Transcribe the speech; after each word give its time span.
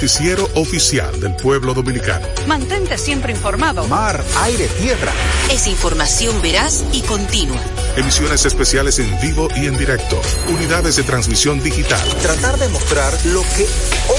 noticiero 0.00 0.48
oficial 0.54 1.20
del 1.20 1.36
pueblo 1.36 1.74
dominicano. 1.74 2.26
Mantente 2.46 2.96
siempre 2.96 3.32
informado. 3.32 3.86
Mar, 3.86 4.24
aire, 4.38 4.66
tierra. 4.80 5.12
Es 5.50 5.66
información 5.66 6.40
veraz 6.40 6.86
y 6.90 7.02
continua. 7.02 7.60
Emisiones 7.98 8.46
especiales 8.46 8.98
en 8.98 9.20
vivo 9.20 9.48
y 9.56 9.66
en 9.66 9.76
directo. 9.76 10.18
Unidades 10.48 10.96
de 10.96 11.02
transmisión 11.02 11.62
digital. 11.62 12.00
Tratar 12.22 12.58
de 12.58 12.68
mostrar 12.68 13.12
lo 13.26 13.42
que 13.42 13.66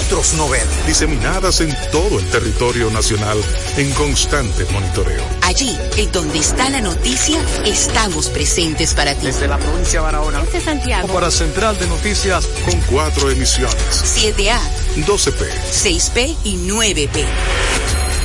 otros 0.05 0.35
no 0.35 0.47
ven. 0.49 0.61
Diseminadas 0.85 1.61
en 1.61 1.75
todo 1.91 2.19
el 2.19 2.29
territorio 2.29 2.91
nacional 2.91 3.39
en 3.75 3.89
constante 3.93 4.65
monitoreo. 4.65 5.23
Allí, 5.41 5.75
en 5.97 6.11
donde 6.11 6.37
está 6.37 6.69
la 6.69 6.81
noticia, 6.81 7.43
estamos 7.65 8.29
presentes 8.29 8.93
para 8.93 9.15
ti. 9.15 9.25
Desde 9.25 9.47
la 9.47 9.57
provincia 9.57 9.99
de 9.99 10.05
Barahona. 10.05 10.43
Este 10.43 10.61
Santiago. 10.61 11.07
Para 11.07 11.31
Central 11.31 11.79
de 11.79 11.87
Noticias. 11.87 12.45
Con 12.65 12.79
cuatro 12.81 13.31
emisiones. 13.31 13.73
7A, 14.03 14.59
12P, 14.97 15.47
6P 15.71 16.35
y 16.43 16.57
9P. 16.67 17.25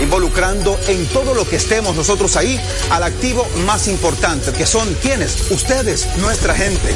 Involucrando 0.00 0.78
en 0.88 1.06
todo 1.06 1.34
lo 1.34 1.48
que 1.48 1.56
estemos 1.56 1.96
nosotros 1.96 2.36
ahí 2.36 2.60
al 2.90 3.02
activo 3.02 3.46
más 3.64 3.88
importante, 3.88 4.52
que 4.52 4.66
son 4.66 4.92
quienes, 5.00 5.50
ustedes, 5.50 6.06
nuestra 6.18 6.54
gente. 6.54 6.94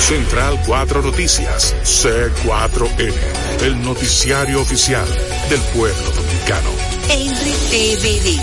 Central 0.00 0.60
4 0.64 1.02
Noticias, 1.02 1.74
C4N, 1.82 3.14
el 3.62 3.82
noticiario 3.82 4.60
oficial 4.60 5.06
del 5.50 5.60
pueblo 5.74 6.10
dominicano. 6.10 6.70
RTVD, 7.08 8.40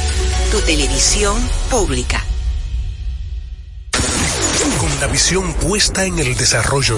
tu 0.52 0.60
televisión 0.62 1.42
pública. 1.70 2.24
Con 4.80 5.00
la 5.00 5.08
visión 5.08 5.54
puesta 5.54 6.04
en 6.04 6.20
el 6.20 6.36
desarrollo, 6.36 6.98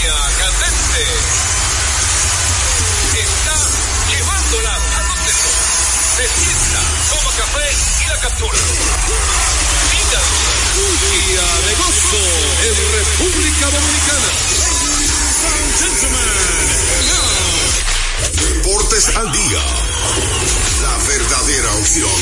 Línea 0.00 0.14
candente. 0.38 1.02
Está 3.20 3.56
llevándola 4.08 4.74
a 4.74 5.02
los. 5.02 5.36
Se 6.16 6.26
sienta, 6.40 6.80
toma 7.10 7.30
café 7.36 7.68
y 8.02 8.08
la 8.08 8.16
captura. 8.20 8.58
Mira, 9.92 10.20
día 11.00 11.46
de 11.66 11.74
gozo 11.74 12.22
en 12.64 12.74
República 12.92 13.66
Dominicana. 13.76 14.30
Deportes 18.32 19.16
al 19.16 19.32
día. 19.32 19.62
La 20.82 20.96
verdadera 21.08 21.74
opción 21.74 22.20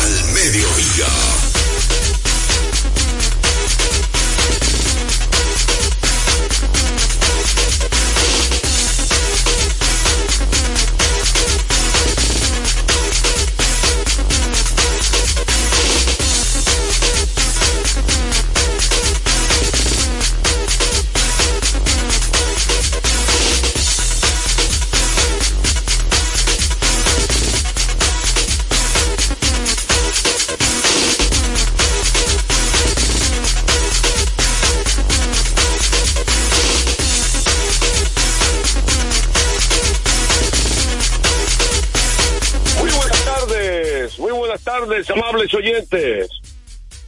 al 0.00 0.24
mediodía. 0.32 1.61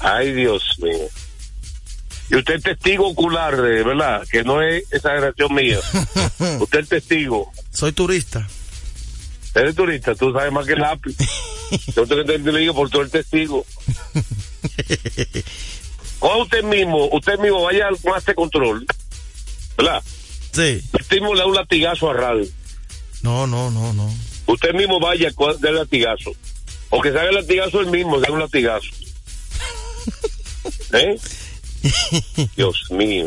Ay, 0.00 0.32
Dios 0.32 0.62
mío. 0.78 1.08
Y 2.30 2.36
usted 2.36 2.54
es 2.54 2.62
testigo 2.62 3.06
ocular, 3.08 3.60
de 3.60 3.82
verdad, 3.84 4.26
que 4.30 4.42
no 4.42 4.62
es 4.62 4.84
exageración 4.90 5.54
mía. 5.54 5.78
usted 6.60 6.78
es 6.80 6.88
testigo. 6.88 7.52
Soy 7.70 7.92
turista. 7.92 8.48
Eres 9.54 9.74
turista, 9.74 10.14
tú 10.14 10.32
sabes 10.32 10.50
más 10.50 10.66
que 10.66 10.72
el 10.72 10.80
lápiz. 10.80 11.14
Yo 11.94 12.06
te, 12.06 12.24
te, 12.24 12.38
te 12.38 12.52
digo 12.56 12.74
por 12.74 12.88
todo 12.90 13.02
el 13.02 13.10
testigo. 13.10 13.66
Coja 16.22 16.36
usted 16.36 16.62
mismo, 16.62 17.08
usted 17.10 17.36
mismo 17.40 17.64
vaya 17.64 17.88
al 17.88 17.98
Master 18.04 18.36
Control 18.36 18.86
¿verdad? 19.76 20.04
Sí. 20.52 20.80
Metimosle 20.92 21.44
un 21.44 21.56
latigazo 21.56 22.10
a 22.10 22.12
radio. 22.12 22.46
No, 23.22 23.48
no, 23.48 23.72
no, 23.72 23.92
no. 23.92 24.08
Usted 24.46 24.72
mismo 24.72 25.00
vaya 25.00 25.32
del 25.58 25.74
latigazo. 25.74 26.30
O 26.90 27.00
que 27.00 27.10
se 27.10 27.18
haga 27.18 27.30
el 27.30 27.34
latigazo 27.34 27.80
el 27.80 27.88
mismo, 27.88 28.20
se 28.20 28.26
haga 28.26 28.34
un 28.34 28.38
latigazo. 28.38 28.86
¿Eh? 30.92 31.18
Dios 32.54 32.84
mío. 32.90 33.26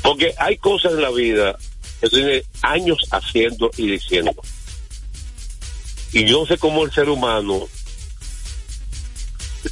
Porque 0.00 0.32
hay 0.38 0.56
cosas 0.56 0.92
en 0.92 1.02
la 1.02 1.10
vida 1.10 1.58
que 2.00 2.08
tiene 2.08 2.42
años 2.62 3.06
haciendo 3.10 3.70
y 3.76 3.90
diciendo. 3.90 4.32
Y 6.14 6.24
yo 6.24 6.46
sé 6.46 6.56
cómo 6.56 6.86
el 6.86 6.92
ser 6.92 7.10
humano, 7.10 7.68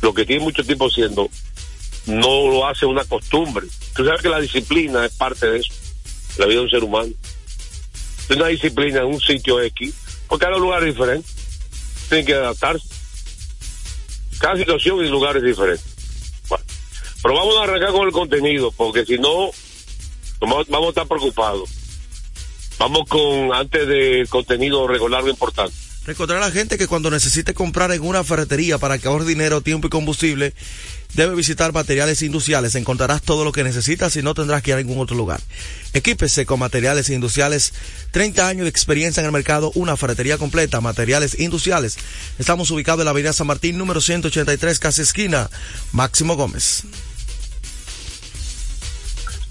lo 0.02 0.12
que 0.12 0.26
tiene 0.26 0.44
mucho 0.44 0.62
tiempo 0.62 0.86
haciendo, 0.86 1.30
no 2.10 2.48
lo 2.48 2.66
hace 2.66 2.86
una 2.86 3.04
costumbre. 3.04 3.66
Tú 3.94 4.04
sabes 4.04 4.20
que 4.20 4.28
la 4.28 4.40
disciplina 4.40 5.04
es 5.04 5.14
parte 5.14 5.46
de 5.48 5.58
eso, 5.58 5.72
la 6.38 6.46
vida 6.46 6.58
de 6.58 6.64
un 6.64 6.70
ser 6.70 6.84
humano. 6.84 7.12
Una 8.28 8.46
disciplina 8.46 9.00
en 9.00 9.06
un 9.06 9.20
sitio 9.20 9.60
X, 9.60 9.94
porque 10.28 10.46
cada 10.46 10.58
lugar 10.58 10.82
es 10.82 10.94
diferente. 10.94 11.28
Tienen 12.08 12.26
que 12.26 12.34
adaptarse. 12.34 12.86
Cada 14.38 14.56
situación 14.56 15.04
y 15.04 15.08
lugar 15.08 15.36
es 15.36 15.42
diferente. 15.42 15.82
Bueno, 16.48 16.64
pero 17.22 17.34
vamos 17.34 17.56
a 17.58 17.64
arrancar 17.64 17.92
con 17.92 18.06
el 18.06 18.12
contenido, 18.12 18.70
porque 18.72 19.04
si 19.04 19.18
no, 19.18 19.50
vamos 20.40 20.66
a 20.70 20.88
estar 20.88 21.06
preocupados. 21.06 21.68
Vamos 22.78 23.08
con, 23.08 23.52
antes 23.52 23.86
del 23.86 24.28
contenido 24.28 24.86
regular, 24.88 25.22
lo 25.22 25.30
importante. 25.30 25.74
Recordar 26.06 26.38
a 26.38 26.40
la 26.40 26.50
gente 26.50 26.78
que 26.78 26.86
cuando 26.86 27.10
necesite 27.10 27.52
comprar 27.52 27.92
en 27.92 28.00
una 28.02 28.24
ferretería 28.24 28.78
para 28.78 28.96
que 28.98 29.06
ahorre 29.06 29.26
dinero, 29.26 29.60
tiempo 29.60 29.86
y 29.86 29.90
combustible, 29.90 30.54
debe 31.12 31.34
visitar 31.34 31.74
materiales 31.74 32.22
industriales. 32.22 32.74
Encontrarás 32.74 33.20
todo 33.20 33.44
lo 33.44 33.52
que 33.52 33.64
necesitas 33.64 34.16
y 34.16 34.22
no 34.22 34.32
tendrás 34.32 34.62
que 34.62 34.70
ir 34.70 34.76
a 34.76 34.78
ningún 34.78 34.98
otro 34.98 35.14
lugar. 35.14 35.40
Equípese 35.92 36.46
con 36.46 36.58
materiales 36.58 37.10
industriales. 37.10 37.74
30 38.12 38.48
años 38.48 38.62
de 38.64 38.70
experiencia 38.70 39.20
en 39.20 39.26
el 39.26 39.32
mercado, 39.32 39.72
una 39.74 39.96
ferretería 39.96 40.38
completa, 40.38 40.80
materiales 40.80 41.38
industriales. 41.38 41.98
Estamos 42.38 42.70
ubicados 42.70 43.00
en 43.00 43.04
la 43.04 43.10
avenida 43.10 43.34
San 43.34 43.46
Martín, 43.46 43.76
número 43.76 44.00
183, 44.00 44.78
casa 44.78 45.02
esquina. 45.02 45.50
Máximo 45.92 46.34
Gómez. 46.34 46.84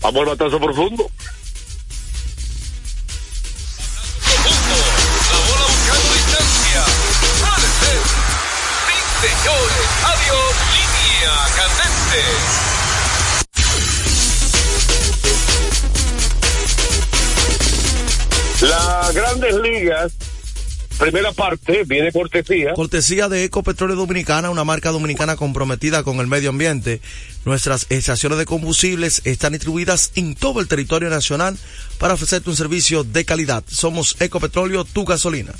Vamos 0.02 0.22
al 0.22 0.28
batazo 0.28 0.60
profundo. 0.60 1.12
Primera 20.98 21.32
parte, 21.32 21.84
viene 21.86 22.12
cortesía. 22.12 22.74
Cortesía 22.74 23.30
de 23.30 23.46
Ecopetróleo 23.46 23.96
Dominicana, 23.96 24.50
una 24.50 24.64
marca 24.64 24.92
dominicana 24.92 25.36
comprometida 25.36 26.04
con 26.04 26.20
el 26.20 26.28
medio 26.28 26.50
ambiente. 26.50 27.02
Nuestras 27.46 27.88
estaciones 27.90 28.38
de 28.38 28.46
combustibles 28.46 29.22
están 29.26 29.54
distribuidas 29.54 30.12
en 30.16 30.36
todo 30.36 30.60
el 30.60 30.68
territorio 30.68 31.10
nacional 31.10 31.58
para 31.98 32.16
ofrecerte 32.16 32.50
un 32.50 32.56
servicio 32.56 33.04
de 33.04 33.26
calidad. 33.26 33.64
Somos 33.68 34.16
Ecopetróleo, 34.20 34.84
tu 34.86 35.06
gasolina. 35.06 35.54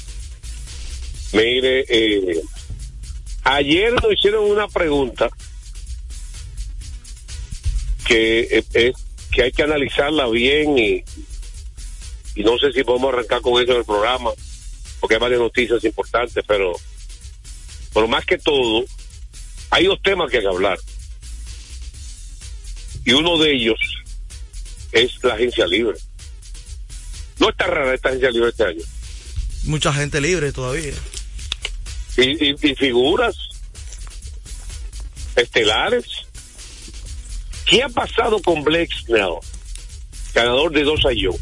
Mire, 1.32 1.86
eh, 1.88 2.42
ayer 3.44 3.94
nos 3.94 4.12
hicieron 4.12 4.46
una 4.46 4.68
pregunta 4.68 5.30
que 8.06 8.66
eh, 8.74 8.94
que 9.32 9.44
hay 9.44 9.52
que 9.52 9.64
analizarla 9.64 10.28
bien 10.28 10.78
y, 10.78 11.04
y 12.40 12.44
no 12.44 12.58
sé 12.58 12.72
si 12.72 12.86
podemos 12.86 13.14
arrancar 13.14 13.42
con 13.42 13.62
eso 13.62 13.74
en 13.74 13.80
el 13.80 13.84
programa 13.86 14.32
porque 15.02 15.16
hay 15.16 15.20
varias 15.20 15.42
noticias 15.42 15.84
importantes, 15.84 16.42
pero 16.48 16.72
pero 17.94 18.08
más 18.08 18.26
que 18.26 18.38
todo 18.38 18.86
hay 19.72 19.88
dos 19.88 20.02
temas 20.02 20.32
que 20.32 20.38
hay 20.38 20.44
que 20.44 20.50
hablar 20.50 20.80
y 23.04 23.12
uno 23.12 23.38
de 23.40 23.52
ellos 23.52 23.78
es 24.94 25.22
la 25.22 25.34
agencia 25.34 25.68
libre. 25.68 25.98
No 27.40 27.50
está 27.50 27.68
rara 27.68 27.94
esta 27.94 28.08
agencia 28.08 28.32
libre 28.32 28.50
este 28.52 28.64
año. 28.64 28.84
Mucha 29.64 29.92
gente 29.92 30.22
libre 30.22 30.54
todavía. 30.54 30.94
y, 32.16 32.52
y, 32.52 32.56
y 32.62 32.76
figuras 32.76 33.36
estelares. 35.36 36.06
¿Qué 37.66 37.84
ha 37.84 37.90
pasado 37.90 38.42
con 38.42 38.64
Blake 38.64 38.96
Snell? 39.06 39.40
Ganador 40.34 40.72
de 40.72 40.84
dos 40.84 41.06
años, 41.06 41.36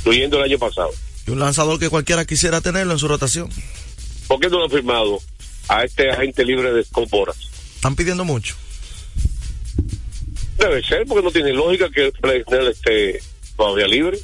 incluyendo 0.00 0.38
el 0.38 0.44
año 0.44 0.58
pasado. 0.58 0.90
Y 1.26 1.30
un 1.30 1.38
lanzador 1.38 1.78
que 1.78 1.88
cualquiera 1.88 2.24
quisiera 2.24 2.60
tenerlo 2.60 2.92
en 2.92 2.98
su 2.98 3.08
rotación. 3.08 3.48
¿Por 4.26 4.40
qué 4.40 4.48
no 4.48 4.58
lo 4.58 4.66
ha 4.66 4.70
firmado 4.70 5.20
a 5.68 5.84
este 5.84 6.10
agente 6.10 6.44
libre 6.44 6.72
de 6.72 6.84
Comporas? 6.90 7.36
Están 7.76 7.94
pidiendo 7.96 8.24
mucho. 8.24 8.54
Debe 10.58 10.82
ser, 10.84 11.06
porque 11.06 11.22
no 11.24 11.30
tiene 11.30 11.52
lógica 11.52 11.88
que 11.90 12.12
Blake 12.20 12.44
Snell 12.46 12.68
esté 12.68 13.22
todavía 13.56 13.86
libre. 13.86 14.18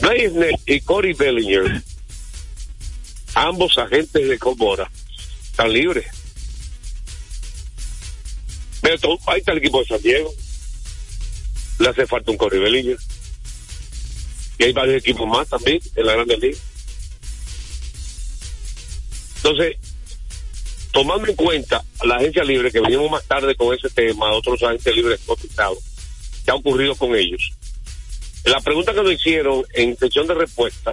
Blake 0.00 0.30
Snell 0.30 0.56
y 0.66 0.80
Corey 0.80 1.12
Bellinger, 1.14 1.82
ambos 3.34 3.78
agentes 3.78 4.28
de 4.28 4.38
Comora, 4.38 4.90
están 5.50 5.72
libres. 5.72 6.06
Pero 8.82 8.98
todo- 8.98 9.18
ahí 9.26 9.38
está 9.40 9.52
el 9.52 9.58
equipo 9.58 9.80
de 9.80 9.86
San 9.86 10.02
Diego. 10.02 10.32
Le 11.78 11.88
hace 11.88 12.06
falta 12.06 12.30
un 12.30 12.36
Corey 12.36 12.60
Bellinger. 12.60 12.98
Y 14.58 14.64
hay 14.64 14.72
varios 14.72 14.96
equipos 14.96 15.26
más 15.28 15.48
también 15.48 15.80
en 15.94 16.06
la 16.06 16.14
Grande 16.14 16.36
Liga. 16.36 16.58
Entonces, 19.36 19.76
tomando 20.92 21.28
en 21.28 21.36
cuenta 21.36 21.84
la 22.04 22.16
agencia 22.16 22.42
libre, 22.42 22.72
que 22.72 22.80
venimos 22.80 23.10
más 23.10 23.24
tarde 23.24 23.54
con 23.54 23.74
ese 23.74 23.88
tema, 23.90 24.32
otros 24.32 24.62
agentes 24.62 24.94
libres 24.94 25.20
cotizados, 25.24 25.78
¿qué 26.44 26.50
ha 26.50 26.54
ocurrido 26.54 26.94
con 26.96 27.14
ellos? 27.14 27.52
La 28.44 28.60
pregunta 28.60 28.92
que 28.92 29.02
nos 29.02 29.12
hicieron 29.12 29.64
en 29.74 29.96
sección 29.96 30.26
de 30.26 30.34
respuesta, 30.34 30.92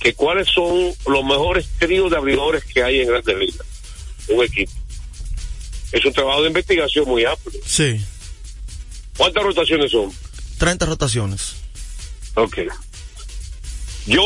que 0.00 0.14
cuáles 0.14 0.48
son 0.48 0.92
los 1.06 1.24
mejores 1.24 1.66
tríos 1.78 2.10
de 2.10 2.16
abridores 2.16 2.64
que 2.64 2.82
hay 2.82 3.00
en 3.00 3.08
Grandes 3.08 3.36
Ligas, 3.36 3.66
un 4.28 4.42
equipo. 4.42 4.72
Es 5.92 6.04
un 6.04 6.12
trabajo 6.12 6.42
de 6.42 6.48
investigación 6.48 7.06
muy 7.06 7.24
amplio. 7.24 7.60
Sí. 7.64 8.00
¿Cuántas 9.16 9.42
rotaciones 9.42 9.90
son? 9.90 10.12
30 10.58 10.86
rotaciones. 10.86 11.56
Ok. 12.34 12.58
Yo 14.06 14.22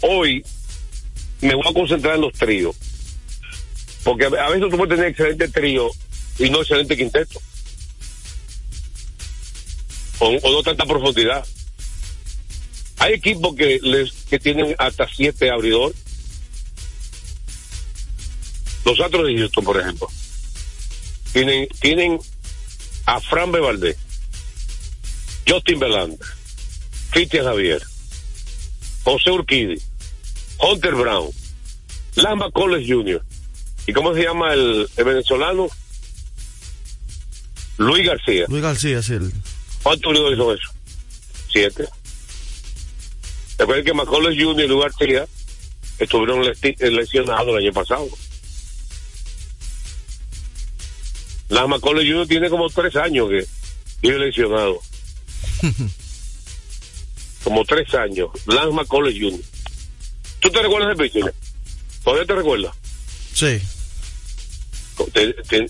hoy 0.00 0.44
me 1.40 1.54
voy 1.54 1.64
a 1.68 1.72
concentrar 1.72 2.14
en 2.14 2.22
los 2.22 2.32
tríos. 2.32 2.76
Porque 4.04 4.26
a 4.26 4.48
veces 4.48 4.70
tú 4.70 4.76
puedes 4.76 4.94
tener 4.94 5.10
excelente 5.10 5.48
trío 5.48 5.90
y 6.38 6.50
no 6.50 6.60
excelente 6.60 6.96
quinteto. 6.96 7.40
O, 10.20 10.28
o 10.28 10.52
no 10.52 10.62
tanta 10.62 10.86
profundidad. 10.86 11.44
Hay 12.98 13.14
equipos 13.14 13.54
que 13.54 13.78
les 13.82 14.12
que 14.30 14.38
tienen 14.38 14.74
hasta 14.78 15.06
siete 15.08 15.50
abridores. 15.50 15.96
Los 18.84 19.00
Astros 19.00 19.26
de 19.26 19.36
Houston, 19.36 19.64
por 19.64 19.80
ejemplo. 19.80 20.06
Tienen, 21.32 21.68
tienen 21.80 22.20
a 23.06 23.20
Fran 23.20 23.52
Valdez, 23.52 23.96
Justin 25.48 25.78
Verlander, 25.78 26.18
Cristian 27.10 27.44
Javier, 27.44 27.82
José 29.04 29.30
Urquidi, 29.30 29.80
Hunter 30.58 30.94
Brown, 30.94 31.30
Lamba 32.16 32.50
College 32.50 32.92
Jr. 32.92 33.24
¿Y 33.86 33.92
cómo 33.92 34.12
se 34.14 34.22
llama 34.24 34.52
el, 34.52 34.88
el 34.96 35.04
venezolano? 35.04 35.68
Luis 37.78 38.06
García. 38.06 38.46
Luis 38.48 38.62
García, 38.62 39.02
sí. 39.02 39.12
el- 39.14 39.32
¿Cuántos 39.82 40.10
unidos 40.10 40.32
hizo 40.32 40.52
eso? 40.54 40.70
Siete. 41.52 41.88
Recuerden 43.58 43.84
que 43.84 43.94
Macaulay 43.94 44.36
Jr. 44.42 44.64
y 44.64 44.68
Luis 44.68 44.82
García 44.82 45.26
estuvieron 45.98 46.42
lesionados 46.44 47.48
el 47.48 47.64
año 47.64 47.72
pasado. 47.72 48.08
La 51.48 51.66
Macaulay 51.66 52.10
Jr. 52.10 52.26
tiene 52.26 52.50
como 52.50 52.68
tres 52.68 52.96
años 52.96 53.28
que 53.28 53.46
vive 54.02 54.18
lesionado. 54.18 54.80
como 57.44 57.64
tres 57.64 57.94
años. 57.94 58.30
Lance 58.46 58.72
McCullers 58.72 59.16
Jr. 59.18 59.40
¿Tú 60.40 60.50
te 60.50 60.62
recuerdas 60.62 60.96
de 60.96 61.04
pitcher? 61.04 61.34
¿Todavía 62.02 62.26
te 62.26 62.34
recuerdas? 62.34 62.74
Sí. 63.32 63.60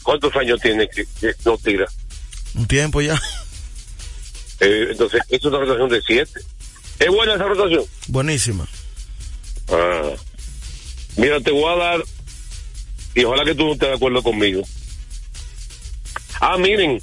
¿Cuántos 0.03 0.35
años 0.37 0.61
tiene 0.61 0.89
que, 0.89 1.05
que 1.21 1.35
no 1.45 1.59
tira? 1.59 1.87
Un 2.55 2.67
tiempo 2.67 3.01
ya. 3.03 3.21
Eh, 4.61 4.89
entonces, 4.91 5.21
es 5.29 5.45
una 5.45 5.59
rotación 5.59 5.91
de 5.91 6.01
siete. 6.01 6.41
¿Es 6.99 7.09
buena 7.09 7.35
esa 7.35 7.45
rotación? 7.45 7.85
Buenísima. 8.09 8.67
Ah. 9.69 10.15
Mira, 11.17 11.41
te 11.41 11.51
voy 11.51 11.71
a 11.71 11.77
dar, 11.77 12.05
y 13.15 13.25
ojalá 13.25 13.45
que 13.45 13.55
tú 13.55 13.67
no 13.67 13.73
estés 13.75 13.91
de 13.91 13.95
acuerdo 13.97 14.23
conmigo. 14.23 14.63
Ah, 16.49 16.57
miren, 16.59 17.01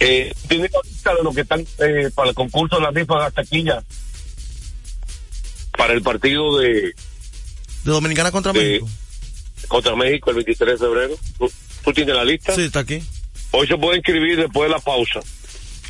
Eh, 0.00 0.32
tiene 0.48 0.68
la 0.72 0.80
lista 0.84 1.14
de 1.14 1.22
los 1.22 1.34
que 1.34 1.42
están 1.42 1.60
eh, 1.78 2.10
para 2.14 2.30
el 2.30 2.34
concurso 2.34 2.76
de 2.76 2.82
la 2.82 2.90
rifa 2.90 3.24
de 3.26 3.30
taquilla 3.30 3.82
para 5.78 5.92
el 5.94 6.02
partido 6.02 6.58
de, 6.58 6.70
De 6.70 6.94
Dominicana 7.84 8.30
contra 8.32 8.52
de- 8.52 8.58
México. 8.60 8.88
contra 9.68 9.94
México 9.96 10.30
el 10.30 10.36
23 10.36 10.78
de 10.80 10.86
febrero. 10.86 11.14
¿Tú, 11.38 11.50
tú 11.84 11.92
tienes 11.92 12.14
la 12.14 12.24
lista? 12.24 12.54
Sí, 12.54 12.62
está 12.62 12.80
aquí. 12.80 13.02
Hoy 13.52 13.66
se 13.66 13.76
puede 13.76 13.98
inscribir 13.98 14.36
después 14.36 14.68
de 14.68 14.74
la 14.74 14.80
pausa. 14.80 15.20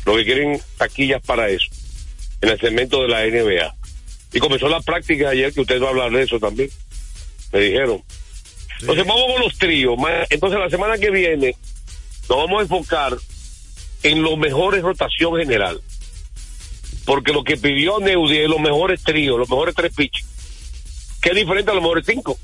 Lo 0.05 0.15
que 0.15 0.23
quieren 0.25 0.61
taquillas 0.77 1.21
para 1.25 1.49
eso. 1.49 1.65
En 2.41 2.49
el 2.49 2.59
segmento 2.59 3.01
de 3.01 3.07
la 3.07 3.25
NBA. 3.25 3.75
Y 4.33 4.39
comenzó 4.39 4.67
la 4.69 4.81
práctica 4.81 5.29
ayer, 5.29 5.51
que 5.53 5.61
usted 5.61 5.81
va 5.81 5.87
a 5.87 5.89
hablar 5.89 6.11
de 6.11 6.23
eso 6.23 6.39
también. 6.39 6.69
Me 7.51 7.59
dijeron. 7.59 8.01
Entonces 8.81 9.05
vamos 9.05 9.25
con 9.33 9.41
los 9.41 9.57
tríos. 9.57 9.95
Entonces 10.29 10.59
la 10.59 10.69
semana 10.69 10.97
que 10.97 11.09
viene 11.09 11.55
nos 12.29 12.37
vamos 12.37 12.59
a 12.59 12.63
enfocar 12.63 13.17
en 14.03 14.21
los 14.21 14.37
mejores 14.37 14.81
rotación 14.83 15.35
general. 15.37 15.81
Porque 17.05 17.31
lo 17.33 17.43
que 17.43 17.57
pidió 17.57 17.99
Neudi 17.99 18.39
es 18.39 18.49
los 18.49 18.59
mejores 18.59 19.03
tríos, 19.03 19.37
los 19.37 19.49
mejores 19.49 19.75
tres 19.75 19.93
pitches. 19.95 20.25
Que 21.21 21.29
es 21.29 21.35
diferente 21.35 21.71
a 21.71 21.73
los 21.75 21.83
mejores 21.83 22.05
cinco. 22.07 22.37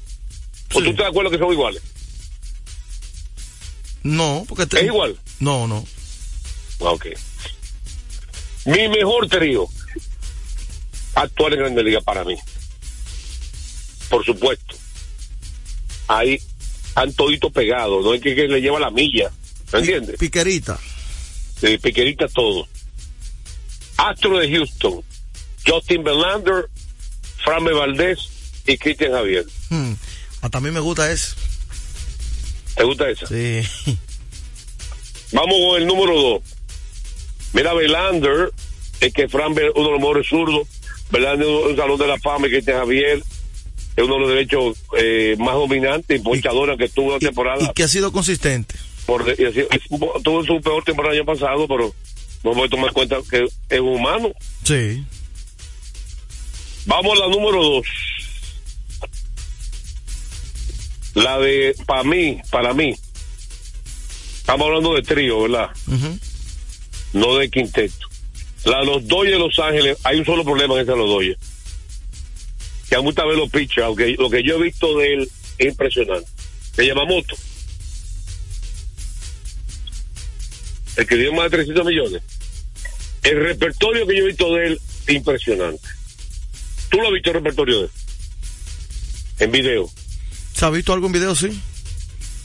¿O 0.74 0.80
tú 0.82 0.90
estás 0.90 0.98
de 0.98 1.06
acuerdo 1.08 1.32
que 1.32 1.38
son 1.38 1.52
iguales? 1.52 1.82
No, 4.04 4.46
porque 4.48 4.66
te- 4.66 4.80
¿Es 4.80 4.86
igual? 4.86 5.18
No, 5.40 5.68
no. 5.68 5.86
Ah, 6.82 6.92
Ok. 6.92 7.08
Mi 8.66 8.88
mejor 8.90 9.28
trío 9.28 9.68
actual 11.16 11.54
en 11.54 11.60
Grande 11.60 11.84
Liga 11.84 12.00
para 12.02 12.24
mí. 12.24 12.36
Por 14.10 14.24
supuesto. 14.24 14.76
Ahí 16.08 16.40
han 16.94 17.12
todito 17.14 17.50
pegado, 17.50 18.02
no 18.02 18.14
es 18.14 18.22
que, 18.22 18.36
que 18.36 18.48
le 18.48 18.62
lleva 18.62 18.80
la 18.80 18.92
milla. 18.92 19.32
¿Me 19.74 19.80
entiendes? 19.80 20.18
Piquerita. 20.18 20.78
De 21.62 21.78
piquerita 21.80 22.28
todo. 22.28 22.68
Astro 23.98 24.40
de 24.40 24.50
Houston, 24.52 25.04
Justin 25.66 26.04
Verlander, 26.04 26.68
Frame 27.44 27.72
Valdés 27.74 28.20
y 28.66 28.78
Cristian 28.78 29.12
Javier. 29.12 29.46
Hmm. 29.70 29.94
Hasta 30.42 30.58
a 30.58 30.62
mí 30.62 30.72
me 30.72 30.80
gusta 30.80 31.12
ese. 31.12 31.36
¿Te 32.76 32.84
gusta 32.84 33.10
esa? 33.10 33.28
Sí. 33.28 33.62
Vamos 35.34 35.56
con 35.70 35.82
el 35.82 35.88
número 35.88 36.20
dos. 36.20 36.42
Mira, 37.54 37.74
Belander, 37.74 38.52
es 39.02 39.14
que 39.14 39.28
Fran 39.30 39.54
Bel- 39.54 39.72
uno 39.76 39.86
de 39.86 39.92
los 39.92 40.00
mejores 40.00 40.28
zurdos. 40.28 40.68
Belander 41.12 41.48
es 41.48 41.66
un 41.72 41.76
salón 41.78 42.00
de 42.00 42.08
la 42.08 42.18
fama 42.20 42.48
y 42.48 42.52
que 42.52 42.58
este 42.58 42.74
Javier 42.74 43.22
es 43.98 44.04
uno 44.04 44.16
de 44.16 44.20
los 44.22 44.30
derechos 44.30 44.78
eh, 44.98 45.36
más 45.38 45.54
dominantes 45.56 46.20
y 46.20 46.24
ponchadores 46.24 46.78
que 46.78 46.90
tuvo 46.90 47.14
la 47.14 47.20
temporada. 47.20 47.64
Y 47.64 47.74
que 47.74 47.84
ha 47.84 47.88
sido 47.88 48.12
consistente. 48.12 48.76
Por, 49.12 49.28
y 49.38 49.44
así- 49.46 49.66
tuvo 50.24 50.42
su 50.46 50.62
peor 50.62 50.82
temporada 50.86 51.14
el 51.14 51.20
año 51.20 51.26
pasado, 51.26 51.68
pero 51.68 51.94
no 52.46 52.54
voy 52.54 52.66
a 52.66 52.70
tomar 52.70 52.88
en 52.88 52.94
cuenta 52.94 53.18
que 53.30 53.46
es 53.70 53.80
humano. 53.82 54.32
Sí. 54.64 55.04
Vamos 56.86 57.18
a 57.20 57.28
la 57.28 57.28
número 57.28 57.62
dos. 57.62 57.86
La 61.14 61.38
de, 61.40 61.76
para 61.86 62.04
mí, 62.04 62.40
para 62.50 62.74
mí. 62.74 62.96
Estamos 64.38 64.68
hablando 64.68 64.94
de 64.96 65.02
trío, 65.02 65.42
¿verdad? 65.42 65.70
No 67.12 67.36
de 67.36 67.50
quinteto. 67.50 68.08
La 68.64 68.80
de 68.80 68.86
los 68.86 69.06
Dodgers 69.10 69.34
de 69.34 69.40
Los 69.40 69.60
Ángeles, 69.60 69.98
hay 70.06 70.20
un 70.20 70.26
solo 70.26 70.46
problema 70.46 70.76
en 70.76 70.82
esa 70.84 70.94
de 70.94 70.98
los 71.00 71.10
Dodgers. 71.10 71.40
Que 72.88 72.96
a 72.96 73.02
muchas 73.02 73.26
veces 73.26 73.40
los 73.40 73.50
pitchers, 73.50 73.88
aunque 73.88 74.16
lo 74.18 74.30
que 74.30 74.42
yo 74.42 74.56
he 74.56 74.64
visto 74.64 74.98
de 74.98 75.14
él 75.16 75.32
es 75.58 75.68
impresionante. 75.68 76.30
Se 76.74 76.86
llama 76.86 77.04
Moto. 77.04 77.36
El 81.02 81.08
que 81.08 81.16
dio 81.16 81.34
más 81.34 81.46
de 81.50 81.58
300 81.58 81.84
millones. 81.86 82.22
El 83.24 83.38
repertorio 83.44 84.06
que 84.06 84.18
yo 84.18 84.24
he 84.24 84.28
visto 84.28 84.54
de 84.54 84.68
él 84.68 84.82
es 85.08 85.16
impresionante. 85.16 85.88
¿Tú 86.90 86.98
lo 86.98 87.08
has 87.08 87.14
visto 87.14 87.30
el 87.32 87.36
repertorio 87.36 87.78
de 87.80 87.84
él? 87.86 87.92
En 89.40 89.52
video. 89.52 89.90
¿Se 90.54 90.64
ha 90.66 90.70
visto 90.70 90.94
algo 90.94 91.08
en 91.08 91.14
video, 91.14 91.36
sí? 91.36 91.60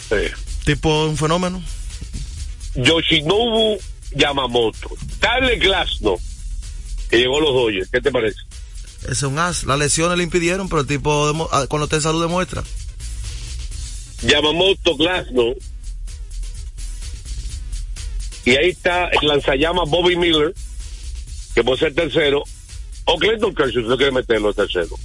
Sí. 0.09 0.17
Tipo 0.65 1.05
un 1.07 1.19
fenómeno. 1.19 1.63
Yoshinobu 2.77 3.79
Yamamoto. 4.13 4.91
Dale 5.21 5.57
Glasno. 5.57 6.17
Que 7.11 7.19
llegó 7.19 7.37
a 7.37 7.41
los 7.43 7.53
Dodgers. 7.53 7.91
¿Qué 7.91 8.01
te 8.01 8.11
parece? 8.11 8.39
Es 9.11 9.23
un 9.23 9.39
as. 9.39 9.65
Las 9.65 9.79
lesiones 9.79 10.17
le 10.17 10.25
impidieron, 10.25 10.69
pero 10.71 10.81
el 10.81 10.87
tipo, 10.87 11.27
demo- 11.31 11.49
ah, 11.53 11.67
cuando 11.69 11.85
esté 11.85 11.97
en 11.97 12.03
salud, 12.03 12.23
demuestra. 12.23 12.65
Yamamoto 14.23 14.97
Glasno. 14.97 15.55
Y 18.47 18.53
ahí 18.57 18.71
está 18.71 19.09
el 19.09 19.27
lanzallamas 19.29 19.91
Bobby 19.91 20.17
Miller, 20.17 20.55
que 21.55 21.63
puede 21.63 21.79
ser 21.79 21.95
tercero. 21.95 22.43
O 23.05 23.19
Clayton 23.19 23.55
Kershaw, 23.55 23.83
si 23.83 23.89
no 23.89 23.97
quiere 23.97 24.13
meterlo 24.13 24.55
tercero. 24.55 24.97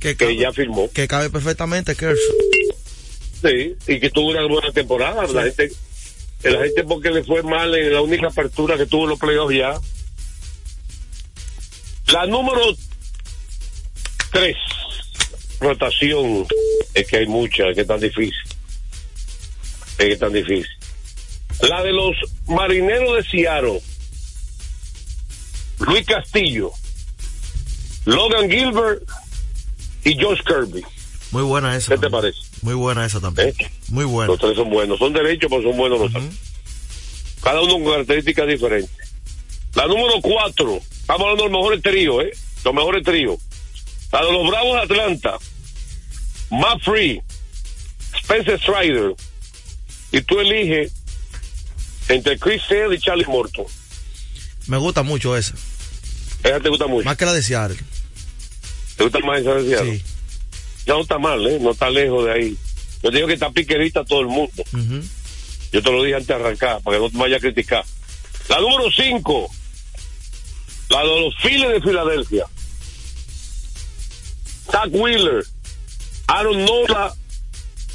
Que, 0.00 0.16
Que 0.16 0.36
ya 0.36 0.52
firmó. 0.52 0.90
que 0.92 1.06
cabe 1.06 1.30
perfectamente, 1.30 1.94
Kershaw. 1.94 2.34
Sí, 3.42 3.76
y 3.86 4.00
que 4.00 4.10
tuvo 4.10 4.30
una 4.30 4.46
buena 4.46 4.72
temporada. 4.72 5.26
La 5.28 5.44
gente, 5.44 5.70
la 6.42 6.62
gente 6.64 6.84
porque 6.84 7.10
le 7.10 7.22
fue 7.22 7.42
mal 7.42 7.74
en 7.74 7.92
la 7.92 8.00
única 8.00 8.26
apertura 8.28 8.76
que 8.76 8.86
tuvo 8.86 9.06
los 9.06 9.18
playoffs 9.18 9.54
ya. 9.54 9.78
La 12.12 12.26
número 12.26 12.62
tres, 14.32 14.56
rotación, 15.60 16.46
es 16.94 17.06
que 17.06 17.16
hay 17.18 17.26
muchas, 17.26 17.68
es 17.68 17.74
que 17.74 17.80
es 17.82 17.86
tan 17.86 18.00
difícil. 18.00 18.34
Es 19.98 20.04
que 20.06 20.12
es 20.12 20.18
tan 20.18 20.32
difícil. 20.32 20.66
La 21.62 21.82
de 21.82 21.92
los 21.92 22.14
marineros 22.46 23.16
de 23.16 23.22
Seattle, 23.24 23.80
Luis 25.80 26.06
Castillo, 26.06 26.70
Logan 28.04 28.50
Gilbert 28.50 29.02
y 30.04 30.22
Josh 30.22 30.40
Kirby. 30.42 30.84
Muy 31.30 31.42
buena 31.42 31.74
esa. 31.76 31.94
¿Qué 31.94 32.00
te 32.00 32.10
parece? 32.10 32.38
Muy 32.62 32.74
buena 32.74 33.04
esa 33.04 33.20
también. 33.20 33.48
¿Eh? 33.48 33.70
Muy 33.88 34.04
buena. 34.04 34.28
Los 34.28 34.40
tres 34.40 34.56
son 34.56 34.70
buenos, 34.70 34.98
son 34.98 35.12
derechos, 35.12 35.50
pero 35.50 35.62
son 35.62 35.76
buenos 35.76 36.00
los 36.00 36.12
tres. 36.12 36.24
Cada 37.42 37.60
uno 37.60 37.74
con 37.74 37.84
características 37.84 38.46
diferentes. 38.46 38.90
La 39.74 39.86
número 39.86 40.20
cuatro, 40.22 40.80
estamos 40.90 41.22
hablando 41.22 41.44
de 41.44 41.50
los 41.50 41.58
mejores 41.58 41.82
tríos, 41.82 42.24
¿eh? 42.24 42.32
Los 42.64 42.74
mejores 42.74 43.02
tríos. 43.02 43.38
La 44.12 44.24
de 44.24 44.32
los 44.32 44.48
Bravos 44.48 44.74
de 44.74 44.80
Atlanta, 44.82 45.38
Matt 46.50 46.80
Free, 46.82 47.20
Spencer 48.22 48.58
Strider, 48.58 49.14
y 50.12 50.20
tú 50.22 50.38
eliges 50.40 50.92
entre 52.08 52.38
Chris 52.38 52.62
Sale 52.68 52.94
y 52.94 52.98
Charlie 52.98 53.26
Morton. 53.26 53.66
Me 54.66 54.78
gusta 54.78 55.02
mucho 55.02 55.36
esa. 55.36 55.54
Esa 56.42 56.60
te 56.60 56.68
gusta 56.68 56.86
mucho. 56.86 57.04
Más 57.04 57.16
que 57.16 57.24
la 57.24 57.32
de 57.32 57.42
Seattle. 57.42 57.78
¿Te 58.96 59.04
gusta 59.04 59.18
más 59.20 59.40
esa 59.40 59.54
de 59.54 59.68
Seattle? 59.68 59.98
Sí. 59.98 60.04
Ya 60.86 60.94
no 60.94 61.00
está 61.02 61.18
mal, 61.18 61.46
¿eh? 61.46 61.58
No 61.60 61.72
está 61.72 61.90
lejos 61.90 62.24
de 62.24 62.32
ahí. 62.32 62.56
Yo 63.02 63.10
te 63.10 63.16
digo 63.16 63.28
que 63.28 63.34
está 63.34 63.50
piquerita 63.50 64.04
todo 64.04 64.20
el 64.20 64.28
mundo. 64.28 64.64
Yo 65.72 65.82
te 65.82 65.90
lo 65.90 66.02
dije 66.02 66.14
antes 66.14 66.28
de 66.28 66.34
arrancar, 66.34 66.80
para 66.82 66.96
que 66.96 67.02
no 67.02 67.10
te 67.10 67.18
vayas 67.18 67.38
a 67.38 67.40
criticar. 67.40 67.84
La 68.48 68.60
número 68.60 68.84
5, 68.90 69.50
la 70.90 71.00
de 71.00 71.20
los 71.20 71.34
Phillies 71.42 71.68
de 71.68 71.80
Filadelfia. 71.80 72.46
Zach 74.70 74.88
Wheeler, 74.90 75.44
Aaron 76.28 76.64
Nola, 76.64 77.14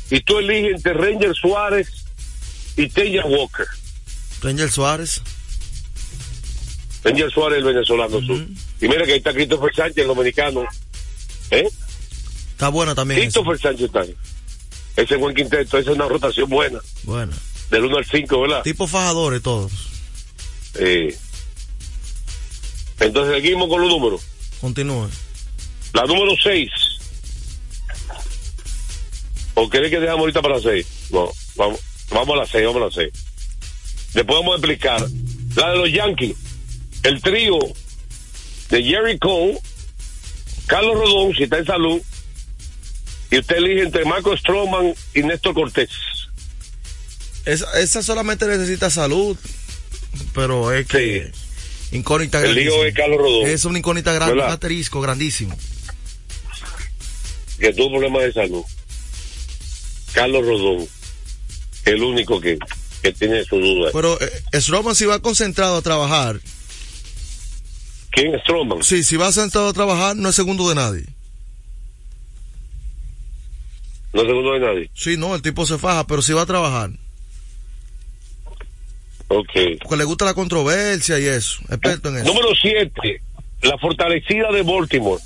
y 0.10 0.20
tú 0.22 0.40
eliges 0.40 0.76
entre 0.76 0.94
Ranger 0.94 1.34
Suárez 1.34 1.90
y 2.76 2.90
Taylor 2.90 3.26
Walker. 3.26 3.68
Ranger 4.42 4.72
Suárez. 4.72 5.22
Ranger 7.04 7.32
Suárez, 7.32 7.60
el 7.60 7.64
venezolano 7.64 8.22
sur. 8.22 8.46
Y 8.82 8.88
mira 8.88 9.06
que 9.06 9.14
ahí 9.14 9.18
está 9.18 9.34
Christopher 9.34 9.74
Sánchez, 9.74 9.98
el 9.98 10.08
dominicano. 10.08 10.66
¿Eh? 11.52 11.68
Está 12.52 12.70
buena 12.70 12.96
también. 12.96 13.22
Christopher 13.22 13.60
Sánchez 13.60 13.86
está 13.86 14.02
ahí. 14.02 14.16
Ese 14.96 15.16
buen 15.16 15.36
quinteto, 15.36 15.78
esa 15.78 15.92
es 15.92 15.96
una 15.96 16.08
rotación 16.08 16.50
buena. 16.50 16.80
Buena. 17.04 17.36
Del 17.70 17.86
1 17.86 17.98
al 17.98 18.06
5, 18.06 18.42
¿verdad? 18.42 18.64
Tipo 18.64 18.88
fajadores 18.88 19.42
todos. 19.42 19.72
Eh, 20.76 21.18
entonces 23.00 23.36
seguimos 23.36 23.68
con 23.70 23.82
los 23.82 23.90
números. 23.90 24.22
Continúe. 24.60 25.10
La 25.94 26.04
número 26.06 26.34
6. 26.42 26.70
¿O 29.56 29.70
querés 29.70 29.90
que 29.90 30.00
dejamos 30.00 30.22
ahorita 30.22 30.42
para 30.42 30.56
la 30.56 30.62
6? 30.62 30.88
No, 31.12 31.32
vamos, 31.56 31.80
vamos 32.12 32.36
a 32.36 32.40
la 32.40 32.46
6, 32.46 32.66
vamos 32.66 32.82
a 32.82 32.86
la 32.86 32.92
6. 32.92 33.31
Vamos 34.14 34.54
a 34.54 34.58
explicar. 34.58 35.08
La 35.56 35.72
de 35.72 35.78
los 35.78 35.92
Yankees. 35.92 36.36
El 37.04 37.22
trío 37.22 37.58
de 38.70 38.84
Jerry 38.84 39.18
Cole, 39.20 39.60
Carlos 40.68 40.96
Rodón, 40.96 41.34
si 41.36 41.44
está 41.44 41.58
en 41.58 41.66
salud, 41.66 42.02
y 43.32 43.40
usted 43.40 43.58
elige 43.58 43.84
entre 43.84 44.06
Marco 44.06 44.36
Stroman 44.38 44.94
y 45.14 45.24
Néstor 45.24 45.54
Cortés. 45.54 45.90
Esa, 47.46 47.80
esa 47.80 48.04
solamente 48.04 48.46
necesita 48.46 48.90
salud, 48.90 49.36
pero 50.34 50.72
es 50.72 50.86
que 50.86 51.32
incógnita 51.92 52.44
El 52.44 52.56
lío 52.56 52.86
es 52.86 52.94
Carlos 52.94 53.18
Rodón. 53.18 53.48
Es 53.50 53.66
una 53.66 53.80
incógnita 53.80 54.14
grande, 54.14 54.36
un 54.36 54.42
asterisco 54.42 55.02
grandísimo. 55.02 55.58
que 57.60 57.74
tuvo 57.74 57.92
problemas 57.92 58.24
de 58.24 58.34
salud. 58.34 58.64
Carlos 60.14 60.46
Rodón, 60.46 60.88
el 61.86 62.04
único 62.04 62.40
que. 62.40 62.60
Que 63.02 63.12
tiene 63.12 63.44
su 63.44 63.58
duda. 63.58 63.90
Pero 63.94 64.20
eh, 64.22 64.62
Stroman 64.62 64.96
si 64.96 65.06
va 65.06 65.20
concentrado 65.20 65.78
a 65.78 65.82
trabajar. 65.82 66.40
¿Quién 68.12 68.36
es 68.36 68.42
Stroman? 68.42 68.84
Sí, 68.84 69.04
si 69.04 69.16
va 69.16 69.32
sentado 69.32 69.70
a 69.70 69.74
trabajar, 69.74 70.16
no 70.16 70.30
es 70.30 70.36
segundo 70.36 70.68
de 70.70 70.76
nadie. 70.76 71.06
No 74.14 74.22
es 74.22 74.28
segundo 74.28 74.54
de 74.54 74.60
nadie. 74.60 74.90
Sí, 74.94 75.18
no, 75.18 75.34
el 75.34 75.42
tipo 75.42 75.66
se 75.66 75.78
faja, 75.78 76.06
pero 76.06 76.22
si 76.22 76.34
va 76.34 76.42
a 76.42 76.46
trabajar. 76.46 76.92
Ok. 79.30 79.52
Porque 79.82 79.98
le 79.98 80.04
gusta 80.04 80.26
la 80.26 80.34
controversia 80.34 81.18
y 81.20 81.26
eso. 81.26 81.62
Experto 81.70 82.10
en 82.10 82.18
eso. 82.18 82.26
Número 82.26 82.50
7. 82.54 82.92
La 83.62 83.78
fortalecida 83.78 84.52
de 84.52 84.62
Baltimore. 84.62 85.22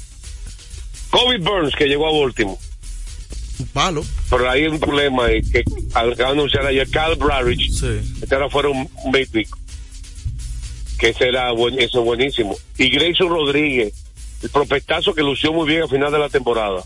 Kobe 1.09 1.39
Burns, 1.39 1.75
que 1.75 1.85
llegó 1.85 2.07
a 2.07 2.19
Baltimore. 2.19 2.59
Un 3.59 3.67
palo. 3.67 4.05
Pero 4.29 4.49
ahí 4.49 4.63
hay 4.63 4.67
un 4.67 4.79
problema 4.79 5.31
eh, 5.31 5.41
que 5.41 5.63
de 5.63 6.25
anunciar 6.25 6.65
ayer 6.65 6.89
Cal 6.89 7.15
Bradridge. 7.15 7.71
Sí. 7.71 8.17
Este 8.21 8.35
ahora 8.35 8.49
fuera 8.49 8.69
un, 8.69 8.89
un. 9.03 9.11
Que 10.97 11.09
ese 11.09 11.27
era 11.27 11.51
buen, 11.51 11.79
eso 11.79 11.99
es 11.99 12.05
buenísimo. 12.05 12.55
Y 12.77 12.89
Grayson 12.89 13.29
Rodríguez, 13.29 13.93
el 14.41 14.49
prospectazo 14.49 15.13
que 15.13 15.21
lució 15.21 15.53
muy 15.53 15.67
bien 15.67 15.83
al 15.83 15.89
final 15.89 16.11
de 16.11 16.19
la 16.19 16.29
temporada. 16.29 16.83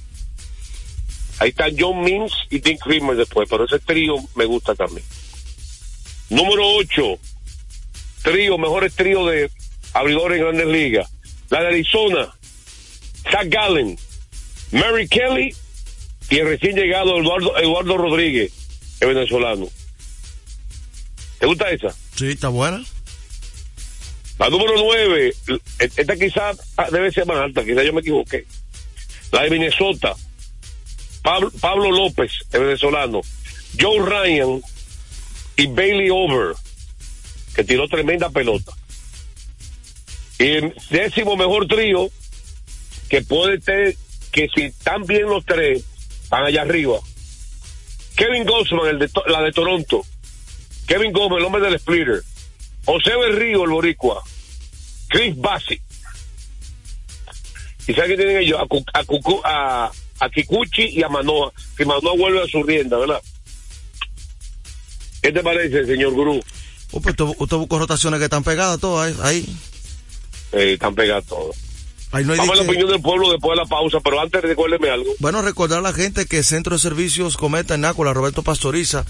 Ahí 1.39 1.49
están 1.49 1.71
John 1.77 2.01
Means 2.01 2.33
y 2.49 2.59
Dean 2.59 2.77
Kramer 2.77 3.15
después, 3.15 3.47
pero 3.49 3.65
ese 3.65 3.79
trío 3.79 4.15
me 4.35 4.45
gusta 4.45 4.75
también. 4.75 5.05
Número 6.29 6.63
8. 6.75 7.17
Trío, 8.23 8.57
mejores 8.57 8.93
trío 8.93 9.25
de 9.25 9.49
abridores 9.93 10.37
en 10.37 10.43
grandes 10.43 10.67
ligas. 10.67 11.09
La 11.49 11.61
de 11.61 11.67
Arizona, 11.67 12.33
Zach 13.31 13.47
Gallen, 13.47 13.97
Mary 14.71 15.07
Kelly 15.07 15.55
y 16.29 16.37
el 16.37 16.47
recién 16.47 16.75
llegado 16.75 17.17
Eduardo, 17.17 17.57
Eduardo 17.57 17.97
Rodríguez, 17.97 18.51
el 18.99 19.13
venezolano. 19.13 19.67
¿Te 21.39 21.45
gusta 21.45 21.69
esa? 21.69 21.95
Sí, 22.15 22.31
está 22.31 22.49
buena. 22.49 22.83
La 24.37 24.49
número 24.49 24.73
9, 24.77 25.33
esta 25.79 26.15
quizás 26.15 26.57
debe 26.91 27.11
ser 27.11 27.25
más 27.25 27.37
alta, 27.37 27.65
quizás 27.65 27.83
yo 27.83 27.93
me 27.93 28.01
equivoqué. 28.01 28.45
La 29.31 29.43
de 29.43 29.49
Minnesota, 29.49 30.15
Pablo, 31.21 31.51
Pablo 31.59 31.91
López, 31.91 32.31
el 32.53 32.61
venezolano, 32.61 33.21
Joe 33.79 33.99
Ryan 33.99 34.61
y 35.57 35.67
Bailey 35.67 36.09
Over, 36.09 36.55
que 37.53 37.63
tiró 37.63 37.87
tremenda 37.87 38.29
pelota. 38.29 38.71
Y 40.39 40.45
el 40.45 40.73
décimo 40.89 41.35
mejor 41.35 41.67
trío, 41.67 42.09
que 43.09 43.21
puede 43.21 43.59
ser, 43.59 43.97
que 44.31 44.47
si 44.55 44.63
están 44.63 45.05
bien 45.05 45.23
los 45.23 45.45
tres, 45.45 45.83
van 46.29 46.45
allá 46.45 46.61
arriba. 46.61 46.99
Kevin 48.15 48.45
Gossman, 48.45 48.87
el 48.87 48.99
de, 48.99 49.09
la 49.27 49.41
de 49.41 49.51
Toronto. 49.51 50.05
Kevin 50.87 51.11
Gómez, 51.11 51.39
el 51.39 51.45
hombre 51.45 51.61
del 51.61 51.79
splitter. 51.79 52.23
José 52.85 53.15
Berrío, 53.15 53.63
el 53.63 53.69
boricua. 53.69 54.21
Chris 55.07 55.35
Bassi. 55.37 55.79
¿Y 57.87 57.93
sabe 57.93 58.09
qué 58.09 58.17
tienen 58.17 58.37
ellos? 58.37 58.59
A, 58.59 58.99
a, 58.99 59.85
a, 59.85 59.91
a 60.19 60.29
Kikuchi 60.29 60.89
y 60.89 61.03
a 61.03 61.09
Manoa. 61.09 61.51
Que 61.77 61.85
Manoa 61.85 62.15
vuelve 62.17 62.43
a 62.43 62.47
su 62.47 62.61
rienda, 62.63 62.97
¿verdad? 62.97 63.21
¿Qué 65.21 65.31
te 65.31 65.41
parece, 65.41 65.85
señor 65.85 66.13
Gurú? 66.13 66.41
Uh, 66.91 67.01
pues 67.01 67.15
usted, 67.19 67.25
usted 67.37 67.57
buscó 67.57 67.79
rotaciones 67.79 68.19
que 68.19 68.25
están 68.25 68.43
pegadas 68.43 68.79
todas 68.79 69.19
ahí. 69.19 69.45
Eh, 70.51 70.73
están 70.73 70.95
pegadas 70.95 71.25
todas. 71.25 71.68
No 72.11 72.35
Vamos 72.35 72.59
a 72.59 72.63
la 72.63 72.63
opinión 72.63 72.89
del 72.89 73.01
pueblo 73.01 73.31
después 73.31 73.55
de 73.55 73.63
la 73.63 73.69
pausa, 73.69 73.99
pero 74.03 74.19
antes 74.19 74.41
recuérdeme 74.41 74.89
algo. 74.89 75.11
Bueno, 75.19 75.43
recordar 75.43 75.79
a 75.79 75.81
la 75.81 75.93
gente 75.93 76.25
que 76.25 76.41
Centro 76.41 76.75
de 76.75 76.79
Servicios 76.79 77.37
Cometa 77.37 77.75
en 77.75 77.81
Nácola, 77.81 78.13
Roberto 78.13 78.41
Pastoriza, 78.41 79.05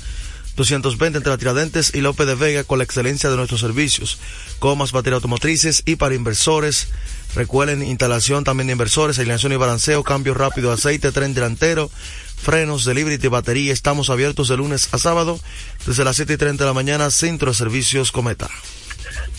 220 0.57 1.17
entre 1.17 1.31
la 1.31 1.37
Tiradentes 1.37 1.95
y 1.95 2.01
López 2.01 2.27
de 2.27 2.35
Vega 2.35 2.65
con 2.65 2.79
la 2.79 2.83
excelencia 2.83 3.29
de 3.29 3.37
nuestros 3.37 3.61
servicios, 3.61 4.19
comas, 4.59 4.91
baterías 4.91 5.15
automotrices 5.15 5.83
y 5.85 5.95
para 5.95 6.13
inversores. 6.13 6.89
Recuerden 7.35 7.83
instalación 7.83 8.43
también 8.43 8.67
de 8.67 8.73
inversores, 8.73 9.17
alineación 9.17 9.53
y 9.53 9.55
balanceo, 9.55 10.03
cambio 10.03 10.33
rápido 10.33 10.67
de 10.67 10.73
aceite, 10.73 11.13
tren 11.13 11.33
delantero, 11.33 11.89
frenos, 12.35 12.83
delivery 12.83 13.15
de 13.15 13.29
batería. 13.29 13.71
Estamos 13.71 14.09
abiertos 14.09 14.49
de 14.49 14.57
lunes 14.57 14.93
a 14.93 14.97
sábado 14.97 15.39
desde 15.87 16.03
las 16.03 16.17
7 16.17 16.33
y 16.33 16.37
30 16.37 16.65
de 16.65 16.69
la 16.69 16.73
mañana, 16.73 17.09
Centro 17.11 17.51
de 17.51 17.55
Servicios 17.55 18.11
Cometa. 18.11 18.49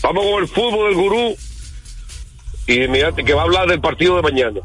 Vamos 0.01 0.25
con 0.25 0.41
el 0.41 0.49
fútbol 0.49 0.89
del 0.89 0.95
gurú. 0.95 1.37
Y 2.67 2.87
mirate 2.87 3.23
que 3.23 3.33
va 3.33 3.41
a 3.41 3.45
hablar 3.45 3.67
del 3.67 3.81
partido 3.81 4.15
de 4.17 4.21
mañana. 4.21 4.61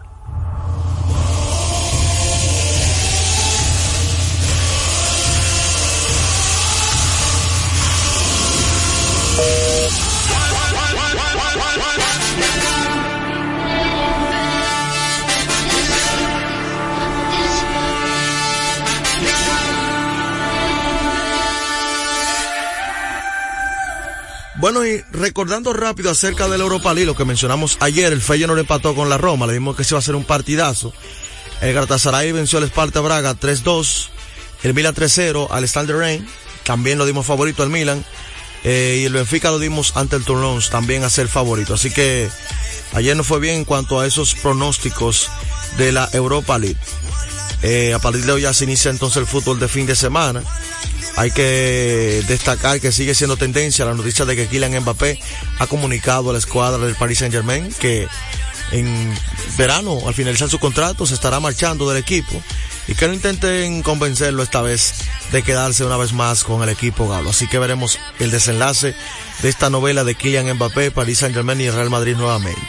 Bueno, 24.59 24.87
y 24.87 25.03
recordando 25.13 25.75
rápido 25.75 26.11
acerca 26.11 26.49
del 26.49 26.63
Europa 26.63 26.95
League, 26.95 27.07
lo 27.07 27.15
que 27.15 27.27
mencionamos 27.27 27.77
ayer, 27.81 28.13
el 28.13 28.23
Feyenoord 28.23 28.61
empató 28.61 28.95
con 28.95 29.11
la 29.11 29.19
Roma, 29.19 29.47
le 29.47 29.53
dimos 29.53 29.77
que 29.77 29.85
se 29.85 29.93
iba 29.93 29.99
a 29.99 30.01
hacer 30.01 30.15
un 30.15 30.25
partidazo. 30.25 30.95
El 31.61 31.75
Galatasaray 31.75 32.33
venció 32.33 32.59
al 32.59 32.65
Sparta 32.65 33.01
Braga 33.01 33.35
3-2, 33.35 34.09
el 34.63 34.73
Milan 34.73 34.95
3-0 34.95 35.49
al 35.51 35.87
de 35.87 35.93
Reims, 35.93 36.31
también 36.65 36.97
lo 36.97 37.05
dimos 37.05 37.27
favorito 37.27 37.63
al 37.63 37.69
Milan, 37.69 38.03
eh, 38.65 39.01
y 39.03 39.05
el 39.05 39.13
Benfica 39.13 39.51
lo 39.51 39.59
dimos 39.59 39.95
ante 39.95 40.17
el 40.17 40.25
Toulouse, 40.25 40.71
también 40.71 41.05
a 41.05 41.11
ser 41.11 41.29
favorito. 41.29 41.75
Así 41.75 41.91
que 41.91 42.29
ayer 42.95 43.15
no 43.15 43.25
fue 43.25 43.41
bien 43.41 43.57
en 43.57 43.65
cuanto 43.65 44.01
a 44.01 44.07
esos 44.07 44.35
pronósticos 44.35 45.29
de 45.77 45.93
la 45.93 46.09
Europa 46.13 46.59
League. 46.59 46.79
Eh, 47.63 47.95
a 47.95 47.99
partir 47.99 48.25
de 48.25 48.33
hoy 48.33 48.43
ya 48.43 48.53
se 48.53 48.65
inicia 48.65 48.91
entonces 48.91 49.19
el 49.19 49.27
fútbol 49.27 49.61
de 49.61 49.69
fin 49.69 49.87
de 49.87 49.97
semana. 49.97 50.43
Hay 51.17 51.31
que 51.31 52.23
destacar 52.29 52.79
que 52.81 52.93
sigue 52.93 53.15
siendo 53.15 53.37
tendencia 53.37 53.85
la 53.87 53.95
noticia 53.95 54.25
de 54.27 54.37
que 54.37 54.49
Kylian 54.49 54.81
Mbappé 54.81 55.19
ha 55.59 55.67
comunicado 55.67 56.31
a 56.31 56.33
la 56.35 56.39
escuadra 56.39 56.85
del 56.85 56.95
Paris 56.95 57.19
Saint 57.19 57.35
Germain 57.35 57.73
que 57.81 58.07
en 58.73 59.15
verano, 59.57 59.99
al 60.07 60.15
finalizar 60.15 60.51
su 60.51 60.59
contrato, 60.59 61.07
se 61.07 61.15
estará 61.15 61.41
marchando 61.41 61.89
del 61.89 61.99
equipo 61.99 62.43
y 62.89 62.95
que 62.95 63.09
no 63.09 63.15
intenten 63.15 63.83
convencerlo 63.83 64.43
esta 64.43 64.61
vez 64.61 64.95
de 65.33 65.43
quedarse 65.43 65.85
una 65.85 65.97
vez 65.97 66.13
más 66.13 66.45
con 66.45 66.63
el 66.63 66.69
equipo 66.69 67.09
galo. 67.09 67.31
Así 67.31 67.47
que 67.47 67.59
veremos 67.59 67.99
el 68.19 68.31
desenlace 68.31 68.95
de 69.43 69.49
esta 69.49 69.71
novela 69.71 70.05
de 70.05 70.15
Kylian 70.15 70.55
Mbappé, 70.55 70.91
Paris 70.91 71.19
Saint 71.19 71.35
Germain 71.35 71.61
y 71.61 71.71
Real 71.71 71.91
Madrid 71.91 72.17
nuevamente. 72.17 72.61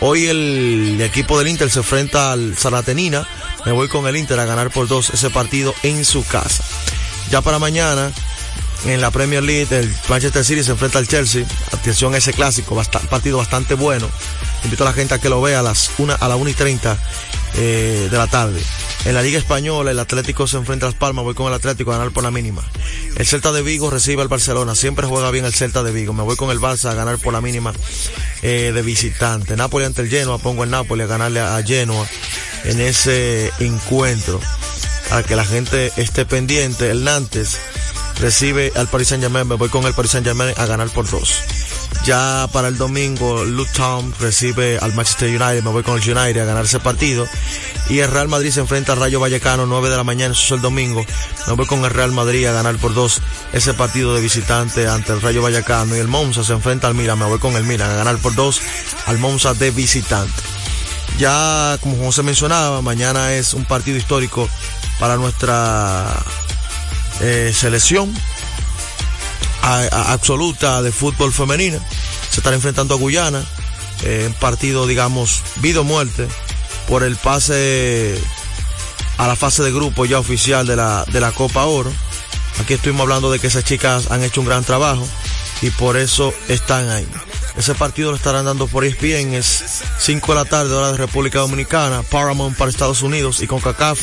Hoy 0.00 0.26
el 0.26 1.00
equipo 1.00 1.38
del 1.38 1.48
Inter 1.48 1.70
se 1.70 1.78
enfrenta 1.78 2.32
al 2.32 2.54
Zaratenina. 2.54 3.26
Me 3.64 3.72
voy 3.72 3.88
con 3.88 4.06
el 4.06 4.16
Inter 4.16 4.38
a 4.38 4.44
ganar 4.44 4.70
por 4.70 4.86
dos 4.86 5.10
ese 5.10 5.30
partido 5.30 5.74
en 5.82 6.04
su 6.04 6.24
casa. 6.24 6.64
Ya 7.30 7.40
para 7.40 7.58
mañana, 7.58 8.12
en 8.84 9.00
la 9.00 9.10
Premier 9.10 9.42
League, 9.42 9.66
el 9.76 9.92
Manchester 10.08 10.44
City 10.44 10.62
se 10.62 10.72
enfrenta 10.72 10.98
al 10.98 11.08
Chelsea. 11.08 11.44
Atención 11.72 12.14
a 12.14 12.18
ese 12.18 12.32
clásico, 12.32 12.80
partido 13.10 13.38
bastante 13.38 13.74
bueno. 13.74 14.08
Invito 14.64 14.84
a 14.84 14.86
la 14.86 14.92
gente 14.92 15.14
a 15.14 15.18
que 15.18 15.28
lo 15.28 15.40
vea 15.40 15.60
a 15.60 15.62
las 15.62 15.90
una, 15.98 16.14
a 16.14 16.28
la 16.28 16.36
1 16.36 16.50
y 16.50 16.54
30 16.54 16.98
eh, 17.56 18.08
de 18.10 18.16
la 18.16 18.26
tarde. 18.26 18.60
En 19.04 19.14
la 19.14 19.22
Liga 19.22 19.38
Española, 19.38 19.90
el 19.90 19.98
Atlético 19.98 20.46
se 20.46 20.56
enfrenta 20.56 20.86
a 20.86 20.90
Las 20.90 20.98
Palmas. 20.98 21.24
Voy 21.24 21.34
con 21.34 21.46
el 21.46 21.54
Atlético 21.54 21.92
a 21.92 21.98
ganar 21.98 22.12
por 22.12 22.22
la 22.22 22.30
mínima. 22.30 22.62
El 23.16 23.26
Celta 23.26 23.52
de 23.52 23.62
Vigo 23.62 23.90
recibe 23.90 24.22
al 24.22 24.28
Barcelona. 24.28 24.74
Siempre 24.74 25.06
juega 25.06 25.30
bien 25.30 25.44
el 25.44 25.54
Celta 25.54 25.82
de 25.82 25.92
Vigo. 25.92 26.12
Me 26.12 26.22
voy 26.22 26.36
con 26.36 26.50
el 26.50 26.60
Barça 26.60 26.90
a 26.90 26.94
ganar 26.94 27.18
por 27.18 27.32
la 27.32 27.40
mínima 27.40 27.72
eh, 28.42 28.72
de 28.74 28.82
visitante. 28.82 29.56
Napoli 29.56 29.84
ante 29.84 30.02
el 30.02 30.08
Genoa. 30.08 30.38
Pongo 30.38 30.64
el 30.64 30.70
Napoli 30.70 31.02
a 31.02 31.06
ganarle 31.06 31.40
a 31.40 31.62
Genoa 31.64 32.06
en 32.64 32.80
ese 32.80 33.52
encuentro. 33.60 34.40
Para 35.08 35.22
que 35.22 35.36
la 35.36 35.44
gente 35.44 35.92
esté 35.96 36.24
pendiente. 36.24 36.90
El 36.90 37.04
Nantes 37.04 37.58
recibe 38.20 38.72
al 38.76 38.88
Paris 38.88 39.08
Saint 39.08 39.22
Germain. 39.22 39.46
Me 39.46 39.54
voy 39.54 39.68
con 39.68 39.84
el 39.84 39.94
Paris 39.94 40.12
Saint 40.12 40.26
Germain 40.26 40.54
a 40.56 40.66
ganar 40.66 40.88
por 40.90 41.08
dos. 41.08 41.40
Ya 42.04 42.48
para 42.52 42.68
el 42.68 42.78
domingo, 42.78 43.44
Luton 43.44 44.14
recibe 44.20 44.78
al 44.78 44.94
Manchester 44.94 45.28
United. 45.28 45.62
Me 45.62 45.70
voy 45.70 45.82
con 45.82 46.00
el 46.00 46.08
United 46.08 46.40
a 46.40 46.44
ganar 46.44 46.64
ese 46.64 46.78
partido. 46.78 47.26
Y 47.88 48.00
el 48.00 48.10
Real 48.10 48.28
Madrid 48.28 48.50
se 48.50 48.60
enfrenta 48.60 48.92
al 48.92 49.00
Rayo 49.00 49.20
Vallecano, 49.20 49.66
9 49.66 49.90
de 49.90 49.96
la 49.96 50.04
mañana, 50.04 50.32
eso 50.32 50.42
es 50.44 50.50
el 50.52 50.60
domingo. 50.60 51.04
Me 51.46 51.52
voy 51.54 51.66
con 51.66 51.84
el 51.84 51.90
Real 51.90 52.12
Madrid 52.12 52.46
a 52.46 52.52
ganar 52.52 52.76
por 52.76 52.94
dos 52.94 53.20
ese 53.52 53.74
partido 53.74 54.14
de 54.14 54.20
visitante 54.20 54.88
ante 54.88 55.12
el 55.12 55.20
Rayo 55.20 55.42
Vallecano. 55.42 55.96
Y 55.96 55.98
el 55.98 56.08
Monza 56.08 56.44
se 56.44 56.52
enfrenta 56.52 56.88
al 56.88 56.94
Milan. 56.94 57.18
Me 57.18 57.26
voy 57.26 57.38
con 57.38 57.56
el 57.56 57.64
Milan 57.64 57.90
a 57.90 57.96
ganar 57.96 58.18
por 58.18 58.34
dos 58.34 58.60
al 59.06 59.18
Monza 59.18 59.54
de 59.54 59.70
visitante. 59.70 60.32
Ya, 61.18 61.78
como 61.80 61.96
José 61.96 62.22
mencionaba, 62.22 62.82
mañana 62.82 63.32
es 63.32 63.54
un 63.54 63.64
partido 63.64 63.96
histórico 63.96 64.48
para 65.00 65.16
nuestra 65.16 66.14
eh, 67.20 67.52
selección 67.54 68.12
absoluta 69.62 70.82
de 70.82 70.92
fútbol 70.92 71.32
femenino. 71.32 71.78
Se 72.30 72.40
estará 72.40 72.54
enfrentando 72.54 72.94
a 72.94 72.98
Guyana, 72.98 73.42
eh, 74.02 74.24
un 74.26 74.34
partido, 74.34 74.86
digamos, 74.86 75.42
vida 75.56 75.80
o 75.80 75.84
muerte, 75.84 76.28
por 76.86 77.02
el 77.02 77.16
pase 77.16 78.20
a 79.18 79.26
la 79.26 79.36
fase 79.36 79.62
de 79.62 79.72
grupo 79.72 80.04
ya 80.04 80.18
oficial 80.18 80.66
de 80.66 80.76
la, 80.76 81.04
de 81.06 81.20
la 81.20 81.32
Copa 81.32 81.64
Oro. 81.64 81.92
Aquí 82.60 82.74
estuvimos 82.74 83.02
hablando 83.02 83.30
de 83.30 83.38
que 83.38 83.46
esas 83.46 83.64
chicas 83.64 84.10
han 84.10 84.22
hecho 84.22 84.40
un 84.40 84.46
gran 84.46 84.64
trabajo 84.64 85.06
y 85.62 85.70
por 85.70 85.96
eso 85.96 86.32
están 86.48 86.90
ahí. 86.90 87.06
Ese 87.56 87.74
partido 87.74 88.10
lo 88.10 88.16
estarán 88.16 88.44
dando 88.44 88.66
por 88.66 88.84
ESPN, 88.84 89.34
es 89.34 89.82
5 89.98 90.32
de 90.32 90.38
la 90.38 90.44
tarde, 90.44 90.74
hora 90.74 90.92
de 90.92 90.98
República 90.98 91.38
Dominicana, 91.38 92.02
Paramount 92.02 92.56
para 92.56 92.70
Estados 92.70 93.02
Unidos 93.02 93.40
y 93.42 93.46
con 93.46 93.60
CACAF 93.60 93.98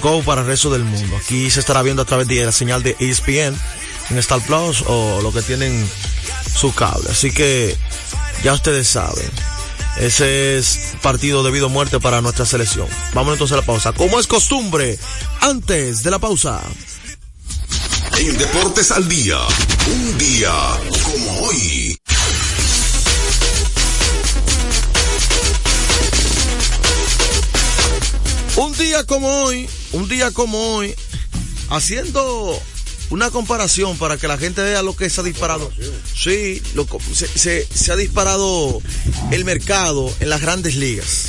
Go 0.00 0.22
para 0.22 0.42
el 0.42 0.46
resto 0.46 0.70
del 0.70 0.84
mundo. 0.84 1.16
Aquí 1.16 1.50
se 1.50 1.60
estará 1.60 1.82
viendo 1.82 2.02
a 2.02 2.04
través 2.04 2.28
de 2.28 2.44
la 2.44 2.52
señal 2.52 2.82
de 2.82 2.94
ESPN 2.98 3.56
en 4.10 4.18
Star 4.18 4.40
Plus 4.42 4.84
o 4.86 5.20
lo 5.22 5.32
que 5.32 5.40
tienen 5.40 5.88
su 6.54 6.74
cable. 6.74 7.10
Así 7.10 7.32
que 7.32 7.74
ya 8.42 8.52
ustedes 8.52 8.86
saben. 8.86 9.30
Ese 9.96 10.58
es 10.58 10.94
partido 11.02 11.42
debido 11.42 11.66
a 11.66 11.68
muerte 11.70 12.00
para 12.00 12.20
nuestra 12.20 12.44
selección. 12.44 12.86
Vamos 13.14 13.32
entonces 13.32 13.54
a 13.54 13.60
la 13.60 13.66
pausa. 13.66 13.92
Como 13.92 14.20
es 14.20 14.26
costumbre, 14.26 14.98
antes 15.40 16.02
de 16.02 16.10
la 16.10 16.18
pausa. 16.18 16.60
En 18.18 18.36
Deportes 18.36 18.90
al 18.90 19.08
Día, 19.08 19.38
un 19.86 20.18
día 20.18 20.52
como 21.02 21.40
hoy. 21.46 21.83
Un 28.56 28.72
día 28.78 29.02
como 29.04 29.42
hoy, 29.42 29.68
un 29.92 30.08
día 30.08 30.30
como 30.30 30.76
hoy, 30.76 30.94
haciendo 31.70 32.60
una 33.10 33.30
comparación 33.30 33.98
para 33.98 34.16
que 34.16 34.28
la 34.28 34.38
gente 34.38 34.62
vea 34.62 34.82
lo 34.82 34.94
que 34.94 35.10
se 35.10 35.20
ha 35.20 35.24
disparado. 35.24 35.72
Sí, 36.14 36.62
lo, 36.74 36.86
se, 37.12 37.26
se, 37.26 37.66
se, 37.66 37.92
ha 37.92 37.96
disparado 37.96 38.80
el 39.32 39.44
mercado 39.44 40.12
en 40.20 40.30
las 40.30 40.40
grandes 40.40 40.76
ligas. 40.76 41.26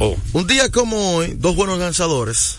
Oh. 0.00 0.16
Un 0.34 0.46
día 0.46 0.70
como 0.70 1.16
hoy, 1.16 1.34
dos 1.38 1.56
buenos 1.56 1.78
lanzadores. 1.78 2.56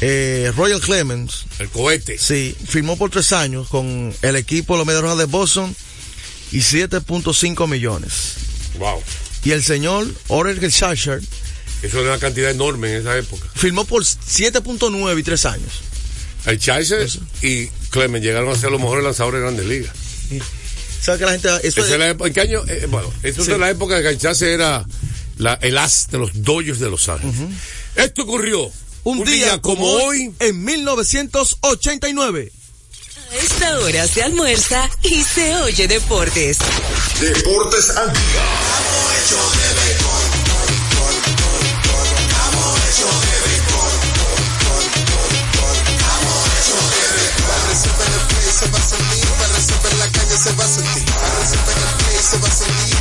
Eh, 0.00 0.52
Royal 0.56 0.80
Clemens. 0.80 1.44
El 1.60 1.68
cohete. 1.68 2.18
Sí, 2.18 2.56
firmó 2.66 2.96
por 2.96 3.10
tres 3.10 3.32
años 3.32 3.68
con 3.68 4.12
el 4.22 4.34
equipo 4.34 4.74
de 4.74 4.78
los 4.78 4.86
Medias 4.86 5.02
Rojas 5.02 5.18
de 5.18 5.24
Boston 5.26 5.76
y 6.50 6.58
7.5 6.58 7.68
millones. 7.68 8.34
Wow. 8.80 9.00
Y 9.44 9.52
el 9.52 9.62
señor 9.62 10.08
Orel 10.26 10.72
Sasher. 10.72 11.20
Eso 11.82 12.00
era 12.00 12.10
una 12.10 12.18
cantidad 12.18 12.50
enorme 12.50 12.92
en 12.92 13.00
esa 13.00 13.16
época. 13.18 13.46
Firmó 13.54 13.84
por 13.84 14.04
7.9 14.04 15.18
y 15.18 15.22
tres 15.22 15.44
años. 15.46 15.72
El 16.46 16.58
Chaser 16.58 17.08
y 17.42 17.66
Clemens 17.90 18.24
llegaron 18.24 18.50
a 18.50 18.58
ser 18.58 18.70
los 18.70 18.80
mejores 18.80 19.04
lanzadores 19.04 19.40
de 19.40 19.46
grandes 19.46 19.66
ligas. 19.66 19.94
¿Sabes 21.00 21.18
que 21.18 21.26
la 21.26 21.32
gente.? 21.32 21.48
Eso 21.66 21.84
es 21.84 21.98
la 21.98 22.08
época, 22.08 22.28
¿En 22.28 22.34
qué 22.34 22.40
año? 22.40 22.62
Eh, 22.68 22.86
bueno, 22.88 23.12
eso 23.22 23.36
sí. 23.36 23.40
es 23.42 23.46
de 23.48 23.58
la 23.58 23.70
época 23.70 23.96
de 23.96 24.02
que 24.02 24.08
el 24.10 24.18
Chaser 24.18 24.48
era 24.50 24.84
la, 25.38 25.54
el 25.62 25.76
as 25.78 26.08
de 26.10 26.18
los 26.18 26.30
Dodgers 26.42 26.78
de 26.78 26.90
Los 26.90 27.08
Ángeles. 27.08 27.34
Uh 27.38 27.48
-huh. 27.48 28.04
Esto 28.04 28.22
ocurrió 28.22 28.70
un, 29.04 29.18
un 29.18 29.24
día, 29.24 29.34
día, 29.46 29.58
como 29.60 29.84
hoy, 29.86 30.32
en 30.38 30.64
1989. 30.64 32.52
A 33.30 33.36
esta 33.36 33.80
hora 33.80 34.06
se 34.06 34.22
almuerza 34.22 34.88
y 35.02 35.22
se 35.24 35.56
oye 35.56 35.88
deportes. 35.88 36.58
Deportes 37.20 37.90
al 37.90 38.12
día. 38.12 38.42
Resolver 50.32 50.38
la 50.38 50.38
calle 50.38 50.38
se 50.38 50.52
va 50.52 50.64
a 50.64 50.68
sentir, 50.68 51.04
para 51.14 51.34
resolver 51.40 51.76
el 51.76 51.94
play 52.04 52.18
se 52.22 52.38
va 52.38 52.48
a 52.48 52.50
sentir. 52.50 52.96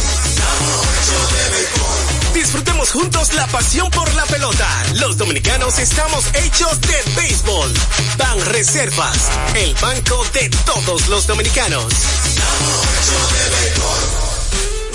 Disfrutemos 2.33 2.91
juntos 2.91 3.33
la 3.33 3.47
pasión 3.47 3.89
por 3.91 4.13
la 4.15 4.25
pelota. 4.25 4.67
Los 4.95 5.17
dominicanos 5.17 5.79
estamos 5.79 6.25
hechos 6.33 6.79
de 6.81 7.03
béisbol. 7.15 7.73
Ban 8.17 8.45
Reservas, 8.45 9.29
el 9.55 9.73
banco 9.75 10.25
de 10.33 10.49
todos 10.65 11.07
los 11.07 11.27
dominicanos. 11.27 11.85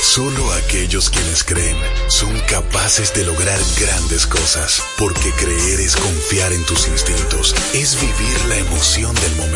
Solo 0.01 0.53
aquellos 0.53 1.11
quienes 1.11 1.45
creen 1.45 1.77
son 2.09 2.39
capaces 2.41 3.13
de 3.13 3.25
lograr 3.25 3.59
grandes 3.79 4.27
cosas, 4.27 4.83
porque 4.99 5.31
creer 5.33 5.81
es 5.81 5.97
confiar 5.97 6.53
en 6.53 6.65
tus 6.65 6.87
instintos, 6.89 7.55
es 7.75 8.01
vivir 8.01 8.45
la 8.47 8.57
emoción 8.57 9.15
del 9.15 9.37
momento, 9.37 9.56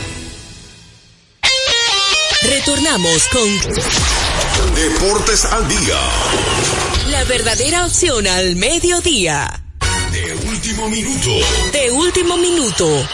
Retornamos 2.43 3.27
con 3.27 4.75
Deportes 4.75 5.45
al 5.45 5.67
Día. 5.67 5.99
La 7.09 7.23
verdadera 7.25 7.85
opción 7.85 8.27
al 8.27 8.55
mediodía. 8.55 9.63
De 10.11 10.33
último 10.47 10.89
minuto. 10.89 11.29
De 11.71 11.91
último 11.91 12.37
minuto. 12.37 13.07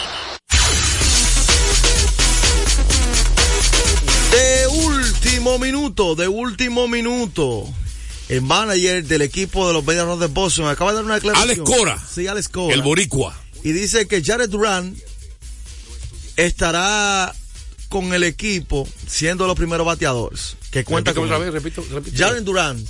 De 4.32 4.68
último 4.68 5.60
minuto, 5.60 6.16
de 6.16 6.28
último 6.28 6.88
minuto 6.88 7.68
el 8.30 8.42
manager 8.42 9.04
del 9.06 9.22
equipo 9.22 9.68
de 9.68 9.74
los 9.74 9.86
Medias 9.86 10.06
Rojas 10.06 10.20
de 10.20 10.28
Boston 10.28 10.68
acaba 10.68 10.92
de 10.92 10.96
dar 10.98 11.06
una 11.06 11.16
declaración. 11.16 11.50
Alex 11.50 11.62
Cora. 11.64 11.98
Sí, 11.98 12.28
Alex 12.28 12.50
Cora. 12.50 12.74
El 12.74 12.82
boricua. 12.82 13.36
Y 13.64 13.72
dice 13.72 14.08
que 14.08 14.24
Jared 14.24 14.50
Duran 14.50 14.96
estará 16.36 17.34
con 17.90 18.14
el 18.14 18.24
equipo 18.24 18.88
siendo 19.08 19.48
los 19.48 19.56
primeros 19.56 19.86
bateadores. 19.86 20.56
Que 20.72 20.84
cuenta 20.84 21.12
repito 21.12 21.22
con 21.22 21.30
otra 21.34 21.38
vez, 21.44 21.54
repito, 21.54 21.86
repito. 21.92 22.18
Jared 22.18 22.44
Duran. 22.44 22.84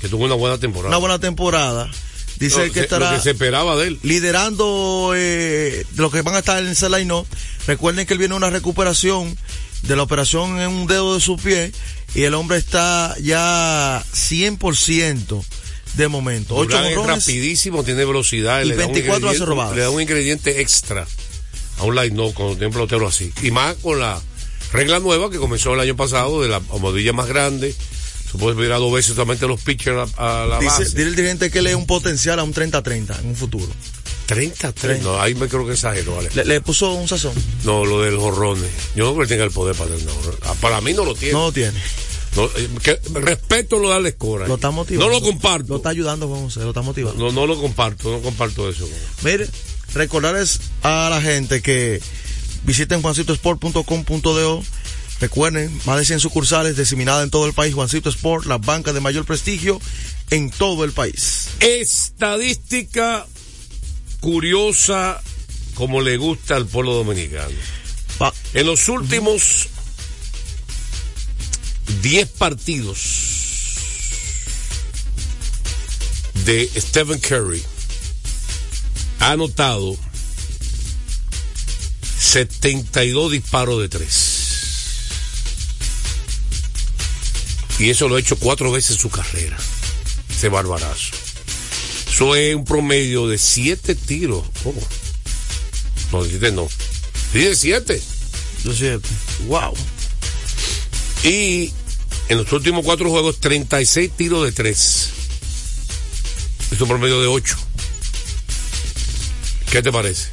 Que 0.00 0.08
tuvo 0.08 0.24
una 0.24 0.34
buena 0.34 0.58
temporada. 0.58 0.88
Una 0.88 0.98
buena 0.98 1.18
temporada. 1.18 1.90
Dice 2.38 2.58
No, 2.58 2.64
que 2.64 2.72
se- 2.72 2.80
estará 2.80 3.10
lo 3.12 3.16
que 3.16 3.22
se 3.22 3.30
esperaba 3.30 3.76
de 3.76 3.88
él. 3.88 3.98
liderando 4.02 5.12
eh, 5.16 5.86
de 5.92 6.02
los 6.02 6.10
que 6.12 6.22
van 6.22 6.34
a 6.34 6.40
estar 6.40 6.60
en 6.62 6.68
ese 6.68 6.88
line 6.90 7.24
Recuerden 7.66 8.06
que 8.06 8.12
él 8.14 8.18
viene 8.18 8.34
una 8.34 8.50
recuperación 8.50 9.36
de 9.82 9.96
la 9.96 10.02
operación 10.02 10.60
en 10.60 10.68
un 10.70 10.86
dedo 10.88 11.14
de 11.14 11.20
su 11.20 11.36
pie 11.36 11.72
y 12.14 12.22
el 12.24 12.34
hombre 12.34 12.58
está 12.58 13.14
ya 13.20 14.02
100% 14.12 15.44
de 15.94 16.08
momento. 16.08 16.56
Ocho 16.56 16.70
Durán 16.70 16.86
es 16.86 16.96
honrones. 16.98 17.24
rapidísimo, 17.26 17.84
tiene 17.84 18.04
velocidad. 18.04 18.62
Y 18.62 18.68
le 18.68 18.76
da 18.76 18.86
un 18.86 18.92
24 18.92 19.26
bases 19.28 19.40
ingrediente- 19.40 19.44
robadas. 19.46 19.76
Le 19.76 19.82
da 19.82 19.90
un 19.90 20.02
ingrediente 20.02 20.60
extra 20.60 21.06
a 21.78 21.84
un 21.84 21.94
line 21.94 22.10
no 22.16 22.30
cuando 22.32 22.54
tiene 22.54 22.66
un 22.68 22.72
pelotero 22.72 23.06
así. 23.08 23.32
Y 23.42 23.50
más 23.50 23.74
con 23.76 23.98
la 24.00 24.20
regla 24.72 24.98
nueva 25.00 25.30
que 25.30 25.38
comenzó 25.38 25.74
el 25.74 25.80
año 25.80 25.96
pasado 25.96 26.42
de 26.42 26.48
la 26.48 26.60
almohadilla 26.72 27.12
más 27.12 27.26
grande. 27.28 27.74
Se 28.30 28.38
puede 28.38 28.56
pedir 28.56 28.72
a 28.72 28.78
dos 28.78 28.92
veces 28.92 29.14
solamente 29.14 29.46
los 29.46 29.60
pitchers 29.60 30.10
a, 30.18 30.42
a 30.42 30.46
la 30.46 30.58
Dice, 30.58 30.66
base. 30.70 30.84
dice 30.86 31.02
el 31.02 31.14
dirigente 31.14 31.50
que 31.50 31.62
le 31.62 31.70
da 31.70 31.76
un 31.76 31.86
potencial 31.86 32.38
a 32.40 32.42
un 32.42 32.52
30-30 32.52 33.20
en 33.20 33.26
un 33.28 33.36
futuro. 33.36 33.68
33. 34.26 35.02
No, 35.02 35.20
ahí 35.20 35.34
me 35.34 35.48
creo 35.48 35.66
que 35.66 35.74
exagero, 35.74 36.16
vale. 36.16 36.30
Le, 36.34 36.44
le 36.44 36.60
puso 36.60 36.92
un 36.94 37.06
sazón. 37.06 37.34
No, 37.64 37.84
lo 37.84 38.00
del 38.02 38.16
jorrones. 38.16 38.68
Yo 38.96 39.04
no 39.04 39.14
creo 39.14 39.26
que 39.26 39.34
tenga 39.34 39.44
el 39.44 39.50
poder 39.50 39.76
para 39.76 39.90
tener 39.90 40.08
jorrones. 40.12 40.40
Ah, 40.44 40.54
Para 40.60 40.80
mí 40.80 40.92
no 40.94 41.04
lo 41.04 41.14
tiene. 41.14 41.34
No 41.34 41.42
lo 41.46 41.52
tiene. 41.52 41.78
No, 42.34 42.46
eh, 42.46 42.68
que- 42.82 42.98
respeto 43.20 43.78
lo 43.78 43.90
de 43.90 43.94
Alex 43.96 44.16
Cora. 44.18 44.48
Lo 44.48 44.54
está 44.56 44.70
motivando. 44.72 45.06
No 45.06 45.12
lo 45.12 45.20
comparto. 45.22 45.68
Lo 45.68 45.76
está 45.76 45.90
ayudando 45.90 46.26
José, 46.28 46.60
lo 46.60 46.70
está 46.70 46.82
motivando. 46.82 47.22
No, 47.26 47.30
no 47.32 47.46
lo 47.46 47.60
comparto, 47.60 48.10
no 48.10 48.20
comparto 48.20 48.68
eso. 48.68 48.88
Mire, 49.22 49.46
recordarles 49.94 50.60
a 50.82 51.08
la 51.10 51.20
gente 51.20 51.62
que 51.62 52.00
visiten 52.64 53.02
juancitosport.com.do. 53.02 54.64
Recuerden, 55.20 55.80
más 55.86 55.98
de 55.98 56.04
100 56.04 56.20
sucursales 56.20 56.76
diseminadas 56.76 57.24
en 57.24 57.30
todo 57.30 57.46
el 57.46 57.52
país. 57.52 57.74
Juancito 57.74 58.08
Sport, 58.10 58.46
la 58.46 58.58
banca 58.58 58.92
de 58.92 59.00
mayor 59.00 59.24
prestigio 59.24 59.80
en 60.30 60.50
todo 60.50 60.84
el 60.84 60.92
país. 60.92 61.48
Estadística 61.60 63.26
curiosa 64.20 65.22
como 65.74 66.00
le 66.00 66.16
gusta 66.16 66.56
al 66.56 66.66
pueblo 66.66 66.94
dominicano. 66.94 67.54
En 68.54 68.66
los 68.66 68.88
últimos 68.88 69.68
10 72.02 72.28
partidos 72.30 73.00
de 76.44 76.70
Stephen 76.76 77.18
Curry 77.18 77.62
ha 79.24 79.32
anotado 79.32 79.96
72 82.18 83.32
disparos 83.32 83.80
de 83.80 83.88
tres. 83.88 84.34
Y 87.78 87.88
eso 87.88 88.06
lo 88.06 88.16
ha 88.16 88.20
hecho 88.20 88.36
cuatro 88.36 88.70
veces 88.70 88.92
en 88.92 88.98
su 88.98 89.08
carrera. 89.08 89.56
Ese 90.28 90.50
barbarazo. 90.50 91.16
Eso 92.06 92.36
es 92.36 92.54
un 92.54 92.66
promedio 92.66 93.26
de 93.26 93.38
siete 93.38 93.94
tiros. 93.94 94.44
¿Cómo? 94.62 94.80
No, 96.12 96.22
de 96.22 96.28
siete 96.28 96.52
no. 96.52 96.68
De 97.32 97.56
siete. 97.56 98.02
De 98.62 98.76
siete. 98.76 99.08
Wow. 99.46 99.74
Y 101.24 101.72
en 102.28 102.36
los 102.36 102.52
últimos 102.52 102.84
cuatro 102.84 103.08
juegos, 103.08 103.40
36 103.40 104.10
tiros 104.18 104.44
de 104.44 104.52
tres. 104.52 105.08
Es 106.70 106.78
un 106.78 106.88
promedio 106.88 107.22
de 107.22 107.26
8. 107.26 107.63
¿Qué 109.74 109.82
te 109.82 109.90
parece? 109.90 110.28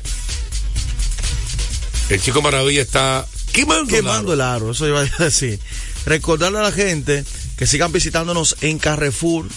El 2.09 2.21
chico 2.21 2.43
maravilla 2.43 2.83
está 2.83 3.25
quemando, 3.51 3.87
quemando 3.87 4.33
el 4.33 4.41
aro. 4.41 4.69
Eso 4.69 4.87
iba 4.87 5.01
a 5.01 5.23
decir. 5.23 5.59
Recordarle 6.05 6.59
a 6.59 6.61
la 6.61 6.71
gente 6.71 7.25
que 7.57 7.65
sigan 7.65 7.91
visitándonos 7.91 8.57
en 8.61 8.77
Carrefour. 8.77 9.47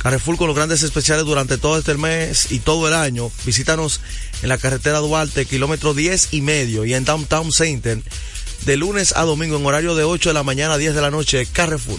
Carrefour 0.00 0.36
con 0.36 0.46
los 0.46 0.54
grandes 0.54 0.84
especiales 0.84 1.24
durante 1.24 1.58
todo 1.58 1.76
este 1.76 1.94
mes 1.94 2.52
y 2.52 2.60
todo 2.60 2.86
el 2.86 2.94
año. 2.94 3.32
Visítanos 3.44 4.00
en 4.42 4.48
la 4.48 4.58
carretera 4.58 5.00
Duarte, 5.00 5.44
kilómetro 5.44 5.92
10 5.92 6.28
y 6.30 6.42
medio, 6.42 6.84
y 6.84 6.94
en 6.94 7.04
Downtown 7.04 7.50
Center, 7.50 8.00
de 8.64 8.76
lunes 8.76 9.12
a 9.16 9.22
domingo, 9.22 9.56
en 9.56 9.66
horario 9.66 9.96
de 9.96 10.04
8 10.04 10.28
de 10.30 10.34
la 10.34 10.44
mañana 10.44 10.74
a 10.74 10.78
10 10.78 10.94
de 10.94 11.00
la 11.00 11.10
noche, 11.10 11.48
Carrefour. 11.52 11.98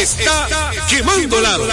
Está, 0.00 0.48
quemando 0.88 1.42
lado. 1.42 1.68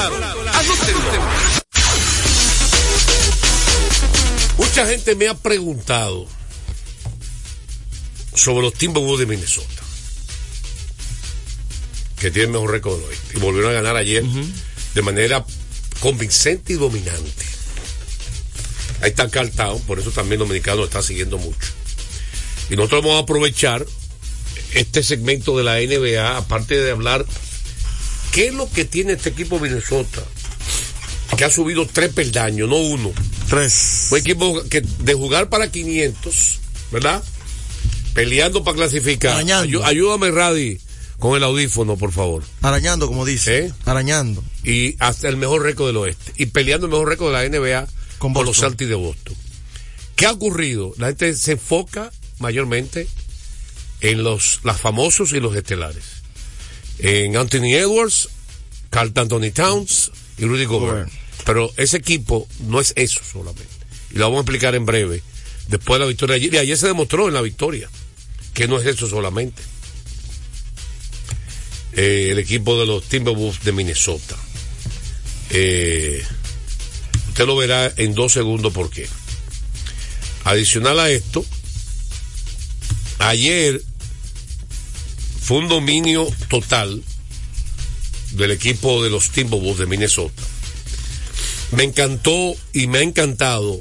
Mucha 4.75 4.89
gente 4.89 5.15
me 5.15 5.29
ha 5.29 5.33
preguntado 5.33 6.27
sobre 8.35 8.61
los 8.61 8.73
Timberwolves 8.73 9.19
de 9.19 9.25
Minnesota, 9.25 9.83
que 12.19 12.29
tienen 12.29 12.51
mejor 12.51 12.71
récord 12.71 13.01
oeste, 13.01 13.37
y 13.37 13.39
volvieron 13.39 13.71
a 13.71 13.75
ganar 13.75 13.95
ayer 13.95 14.21
de 14.93 15.01
manera 15.01 15.45
convincente 16.01 16.73
y 16.73 16.75
dominante. 16.75 17.45
Ahí 18.99 19.11
está 19.11 19.29
Carl 19.29 19.49
Town, 19.49 19.79
por 19.83 19.97
eso 19.97 20.11
también 20.11 20.39
Dominicano 20.39 20.83
está 20.83 21.01
siguiendo 21.01 21.37
mucho. 21.37 21.71
Y 22.69 22.75
nosotros 22.75 23.03
vamos 23.03 23.21
a 23.21 23.23
aprovechar 23.23 23.85
este 24.73 25.03
segmento 25.03 25.57
de 25.57 25.63
la 25.63 25.75
NBA, 25.75 26.35
aparte 26.35 26.81
de 26.81 26.91
hablar 26.91 27.25
qué 28.33 28.47
es 28.47 28.53
lo 28.53 28.69
que 28.69 28.83
tiene 28.83 29.13
este 29.13 29.29
equipo 29.29 29.55
de 29.55 29.69
Minnesota, 29.69 30.21
que 31.37 31.45
ha 31.45 31.49
subido 31.49 31.87
tres 31.87 32.11
peldaños, 32.11 32.67
no 32.67 32.75
uno. 32.75 33.13
Tres. 33.49 34.07
Un 34.11 34.17
equipo 34.17 34.63
que 34.69 34.81
de 34.81 35.13
jugar 35.13 35.49
para 35.49 35.71
500, 35.71 36.59
¿verdad? 36.91 37.23
Peleando 38.13 38.63
para 38.63 38.77
clasificar. 38.77 39.43
Ayú- 39.43 39.83
ayúdame, 39.83 40.31
Radi, 40.31 40.79
con 41.19 41.35
el 41.37 41.43
audífono, 41.43 41.97
por 41.97 42.11
favor. 42.11 42.43
Arañando, 42.61 43.07
como 43.07 43.25
dice. 43.25 43.65
¿Eh? 43.65 43.73
Arañando. 43.85 44.43
Y 44.63 44.95
hasta 44.99 45.27
el 45.27 45.37
mejor 45.37 45.63
récord 45.63 45.87
del 45.87 45.97
oeste. 45.97 46.31
Y 46.37 46.47
peleando 46.47 46.87
el 46.87 46.91
mejor 46.91 47.09
récord 47.09 47.27
de 47.27 47.33
la 47.33 47.43
NBA 47.59 47.87
Con 48.17 48.33
con, 48.33 48.45
los. 48.45 48.57
Celtics 48.59 48.89
de 48.89 48.95
Boston. 48.95 49.35
¿Qué 50.15 50.25
ha 50.25 50.31
ocurrido? 50.31 50.93
La 50.97 51.07
gente 51.07 51.33
se 51.35 51.53
enfoca 51.53 52.11
mayormente 52.39 53.07
en 54.01 54.23
los 54.23 54.61
las 54.63 54.79
famosos 54.79 55.33
y 55.33 55.39
los 55.39 55.55
estelares. 55.55 56.03
En 56.99 57.35
Anthony 57.35 57.75
Edwards, 57.75 58.29
Carl 58.89 59.11
Anthony 59.15 59.51
Towns 59.53 60.11
y 60.37 60.45
Rudy 60.45 60.65
Gobert. 60.65 61.09
Pero 61.45 61.71
ese 61.77 61.97
equipo 61.97 62.47
no 62.59 62.81
es 62.81 62.93
eso 62.95 63.21
solamente. 63.23 63.69
Y 64.11 64.17
lo 64.17 64.25
vamos 64.25 64.39
a 64.39 64.41
explicar 64.41 64.75
en 64.75 64.85
breve. 64.85 65.21
Después 65.67 65.99
de 65.99 66.05
la 66.05 66.09
victoria 66.09 66.33
de 66.33 66.41
ayer. 66.41 66.53
Y 66.53 66.57
ayer 66.57 66.77
se 66.77 66.87
demostró 66.87 67.27
en 67.27 67.33
la 67.33 67.41
victoria 67.41 67.89
que 68.53 68.67
no 68.67 68.79
es 68.79 68.87
eso 68.87 69.07
solamente. 69.07 69.61
Eh, 71.93 72.29
el 72.31 72.39
equipo 72.39 72.79
de 72.79 72.85
los 72.85 73.03
Timberwolves 73.03 73.63
de 73.63 73.71
Minnesota. 73.71 74.35
Eh, 75.51 76.23
usted 77.29 77.45
lo 77.45 77.55
verá 77.55 77.93
en 77.97 78.15
dos 78.15 78.33
segundos 78.33 78.73
por 78.73 78.89
qué. 78.89 79.07
Adicional 80.45 80.99
a 80.99 81.09
esto, 81.09 81.45
ayer 83.19 83.81
fue 85.41 85.57
un 85.59 85.67
dominio 85.67 86.27
total 86.49 87.03
del 88.31 88.51
equipo 88.51 89.03
de 89.03 89.09
los 89.09 89.29
Timberwolves 89.31 89.79
de 89.79 89.85
Minnesota. 89.85 90.43
Me 91.75 91.83
encantó 91.83 92.55
y 92.73 92.87
me 92.87 92.99
ha 92.99 93.01
encantado. 93.01 93.79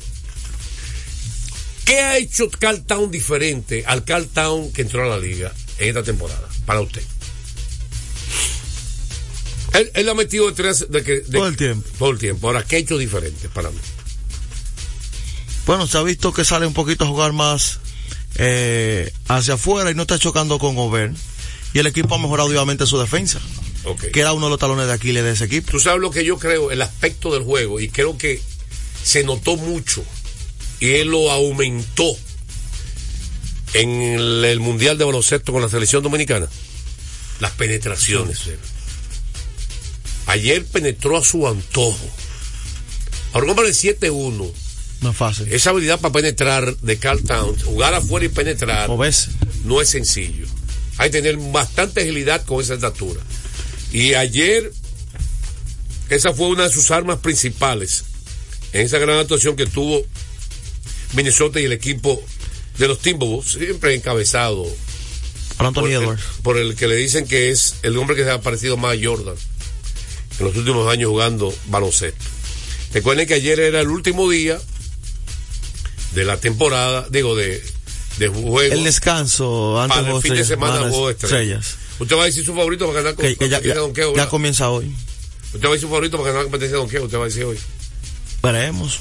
¿Qué 1.84 2.00
ha 2.00 2.16
hecho 2.16 2.50
Carl 2.50 2.82
Town 2.84 3.10
diferente 3.10 3.84
al 3.86 4.04
Carl 4.04 4.26
Town 4.26 4.72
que 4.72 4.82
entró 4.82 5.04
a 5.04 5.08
la 5.16 5.18
liga 5.18 5.52
en 5.78 5.88
esta 5.88 6.02
temporada? 6.02 6.48
Para 6.66 6.80
usted. 6.80 7.02
Él, 9.74 9.90
él 9.94 10.08
ha 10.08 10.14
metido 10.14 10.46
de 10.46 10.52
tres 10.52 10.86
de 10.88 11.02
que, 11.02 11.12
de- 11.20 11.22
Todo 11.38 11.48
el 11.48 11.56
tiempo. 11.56 11.88
Todo 11.98 12.10
el 12.10 12.18
tiempo. 12.18 12.46
Ahora, 12.46 12.64
¿qué 12.64 12.76
ha 12.76 12.78
hecho 12.78 12.96
diferente 12.96 13.48
para 13.48 13.70
mí? 13.70 13.78
Bueno, 15.66 15.86
se 15.86 15.98
ha 15.98 16.02
visto 16.02 16.32
que 16.32 16.44
sale 16.44 16.66
un 16.66 16.74
poquito 16.74 17.04
a 17.04 17.08
jugar 17.08 17.32
más 17.32 17.80
eh, 18.36 19.12
hacia 19.28 19.54
afuera 19.54 19.90
y 19.90 19.94
no 19.94 20.02
está 20.02 20.18
chocando 20.18 20.58
con 20.58 20.74
Gobert. 20.76 21.14
Y 21.72 21.80
el 21.80 21.86
equipo 21.86 22.14
ha 22.14 22.18
mejorado 22.18 22.48
obviamente 22.48 22.86
su 22.86 22.98
defensa, 22.98 23.40
Ok. 23.84 24.06
que 24.12 24.20
era 24.20 24.32
uno 24.32 24.46
de 24.46 24.50
los 24.50 24.58
talones 24.58 24.86
de 24.86 24.92
Aquiles 24.92 25.22
de 25.24 25.32
ese 25.32 25.44
equipo. 25.44 25.70
Tú 25.70 25.80
sabes 25.80 26.00
lo 26.00 26.10
que 26.10 26.24
yo 26.24 26.38
creo, 26.38 26.70
el 26.70 26.80
aspecto 26.82 27.32
del 27.34 27.42
juego, 27.42 27.80
y 27.80 27.88
creo 27.88 28.16
que 28.18 28.40
se 29.02 29.24
notó 29.24 29.56
mucho, 29.56 30.04
y 30.80 30.92
él 30.92 31.08
lo 31.08 31.30
aumentó 31.30 32.16
en 33.74 33.90
el, 33.90 34.44
el 34.44 34.60
Mundial 34.60 34.96
de 34.98 35.04
Baloncesto 35.04 35.52
con 35.52 35.60
la 35.62 35.68
selección 35.68 36.02
dominicana. 36.02 36.48
Las 37.40 37.50
penetraciones. 37.52 38.38
Ayer 40.26 40.64
penetró 40.64 41.18
a 41.18 41.24
su 41.24 41.46
antojo. 41.46 41.98
Ahora, 43.32 43.50
hombre, 43.50 43.68
7-1. 43.70 44.52
No 45.02 45.10
es 45.10 45.16
fácil. 45.16 45.52
Esa 45.52 45.70
habilidad 45.70 46.00
para 46.00 46.12
penetrar 46.14 46.76
de 46.78 46.98
Carl 46.98 47.22
Towns, 47.24 47.64
jugar 47.64 47.92
afuera 47.94 48.24
y 48.24 48.28
penetrar, 48.30 48.88
¿O 48.90 48.96
ves? 48.96 49.28
no 49.64 49.82
es 49.82 49.90
sencillo. 49.90 50.46
Hay 50.96 51.10
que 51.10 51.20
tener 51.20 51.36
bastante 51.52 52.00
agilidad 52.02 52.44
con 52.44 52.62
esa 52.62 52.74
estatura. 52.74 53.20
Y 53.94 54.14
ayer, 54.14 54.72
esa 56.10 56.34
fue 56.34 56.48
una 56.48 56.64
de 56.64 56.70
sus 56.70 56.90
armas 56.90 57.20
principales 57.20 58.02
en 58.72 58.80
esa 58.80 58.98
gran 58.98 59.20
actuación 59.20 59.54
que 59.54 59.66
tuvo 59.66 60.02
Minnesota 61.14 61.60
y 61.60 61.66
el 61.66 61.72
equipo 61.72 62.20
de 62.76 62.88
los 62.88 62.98
Timberwolves, 62.98 63.52
siempre 63.52 63.94
encabezado 63.94 64.66
por 65.56 65.88
el, 65.88 66.18
por 66.42 66.58
el 66.58 66.74
que 66.74 66.88
le 66.88 66.96
dicen 66.96 67.24
que 67.24 67.50
es 67.52 67.76
el 67.84 67.96
hombre 67.96 68.16
que 68.16 68.24
se 68.24 68.32
ha 68.32 68.40
parecido 68.40 68.76
más 68.76 68.96
a 68.96 69.00
Jordan 69.00 69.36
en 70.40 70.44
los 70.44 70.56
últimos 70.56 70.92
años 70.92 71.10
jugando 71.10 71.54
baloncesto. 71.66 72.24
Recuerden 72.92 73.28
que 73.28 73.34
ayer 73.34 73.60
era 73.60 73.80
el 73.80 73.90
último 73.90 74.28
día 74.28 74.60
de 76.16 76.24
la 76.24 76.38
temporada, 76.38 77.06
digo, 77.10 77.36
de, 77.36 77.62
de 78.18 78.26
juego. 78.26 78.74
El 78.74 78.82
descanso 78.82 79.80
antes 79.80 80.00
para 80.00 80.16
el 80.16 80.20
fin 80.20 80.34
de 80.34 80.44
semana 80.44 80.80
de 80.80 80.88
estrellas. 80.88 81.22
Estrellas. 81.22 81.83
Usted 81.98 82.16
va 82.16 82.22
a 82.22 82.26
decir 82.26 82.44
su 82.44 82.54
favorito 82.54 82.86
para 82.86 83.00
ganar 83.00 83.14
con 83.14 83.24
Que, 83.24 83.36
que 83.36 83.48
ya, 83.48 83.56
competencia 83.58 83.74
ya- 83.74 83.80
donkeo, 83.80 84.16
ya 84.16 84.28
comienza 84.28 84.70
hoy. 84.70 84.92
Usted 85.52 85.64
va 85.64 85.68
a 85.70 85.72
decir 85.72 85.82
su 85.82 85.88
favorito 85.88 86.16
para 86.16 86.28
ganar 86.30 86.38
la 86.40 86.44
competencia 86.50 86.76
de 86.76 86.80
donkeo, 86.82 87.04
usted 87.04 87.18
va 87.18 87.22
a 87.22 87.28
decir 87.28 87.44
hoy. 87.44 87.58
Veremos. 88.42 88.98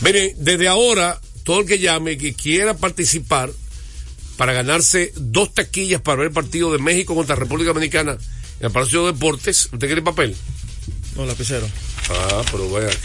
Miren, 0.00 0.34
desde 0.38 0.68
ahora, 0.68 1.20
todo 1.44 1.60
el 1.60 1.66
que 1.66 1.78
llame 1.78 2.18
que 2.18 2.34
quiera 2.34 2.74
participar 2.76 3.50
para 4.36 4.52
ganarse 4.52 5.12
dos 5.16 5.54
taquillas 5.54 6.00
para 6.00 6.16
ver 6.18 6.26
el 6.28 6.32
partido 6.32 6.72
de 6.72 6.78
México 6.78 7.14
contra 7.14 7.36
República 7.36 7.68
Dominicana 7.72 8.12
en 8.60 8.66
el 8.66 8.72
Palacio 8.72 9.06
de 9.06 9.12
Deportes, 9.12 9.68
¿usted 9.72 9.86
quiere 9.86 10.02
papel? 10.02 10.36
No, 11.16 11.24
lapicero. 11.26 11.68
Ah, 12.10 12.42
pero 12.50 12.68
vaya 12.70 12.88
acá. 12.88 12.98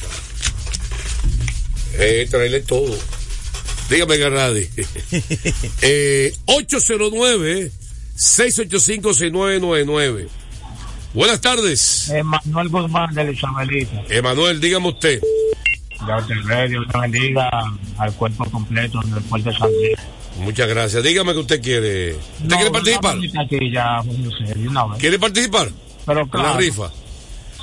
Eh, 2.00 2.28
traerle 2.30 2.62
todo. 2.62 2.98
Dígame, 3.90 4.18
Garradi. 4.18 4.68
eh, 5.82 6.36
809-685-6999. 8.18 10.28
Buenas 11.14 11.40
tardes. 11.42 12.10
Emanuel 12.10 12.70
Guzmán 12.70 13.14
de 13.14 13.32
Isabelita. 13.32 14.04
Emanuel, 14.10 14.60
dígame 14.60 14.90
usted. 14.90 15.22
Dios 16.06 16.28
te 16.28 16.34
bendiga 17.00 17.50
al 17.98 18.14
cuerpo 18.14 18.46
completo 18.46 19.00
del 19.02 19.24
Puerto 19.24 19.52
San 19.54 19.72
Luis. 19.72 19.98
Muchas 20.40 20.68
gracias. 20.68 21.04
Dígame 21.04 21.34
que 21.34 21.40
usted 21.40 21.60
quiere. 21.62 22.16
¿Usted 22.42 22.56
quiere 22.56 22.72
participar? 22.72 23.18
Aquí 23.18 23.72
ya, 23.72 23.98
José, 23.98 24.54
de 24.54 24.68
una 24.68 24.86
vez. 24.86 25.00
¿Quiere 25.00 25.18
participar? 25.18 25.70
Pero 26.06 26.22
En 26.22 26.30
la 26.44 26.58
rifa. 26.58 26.92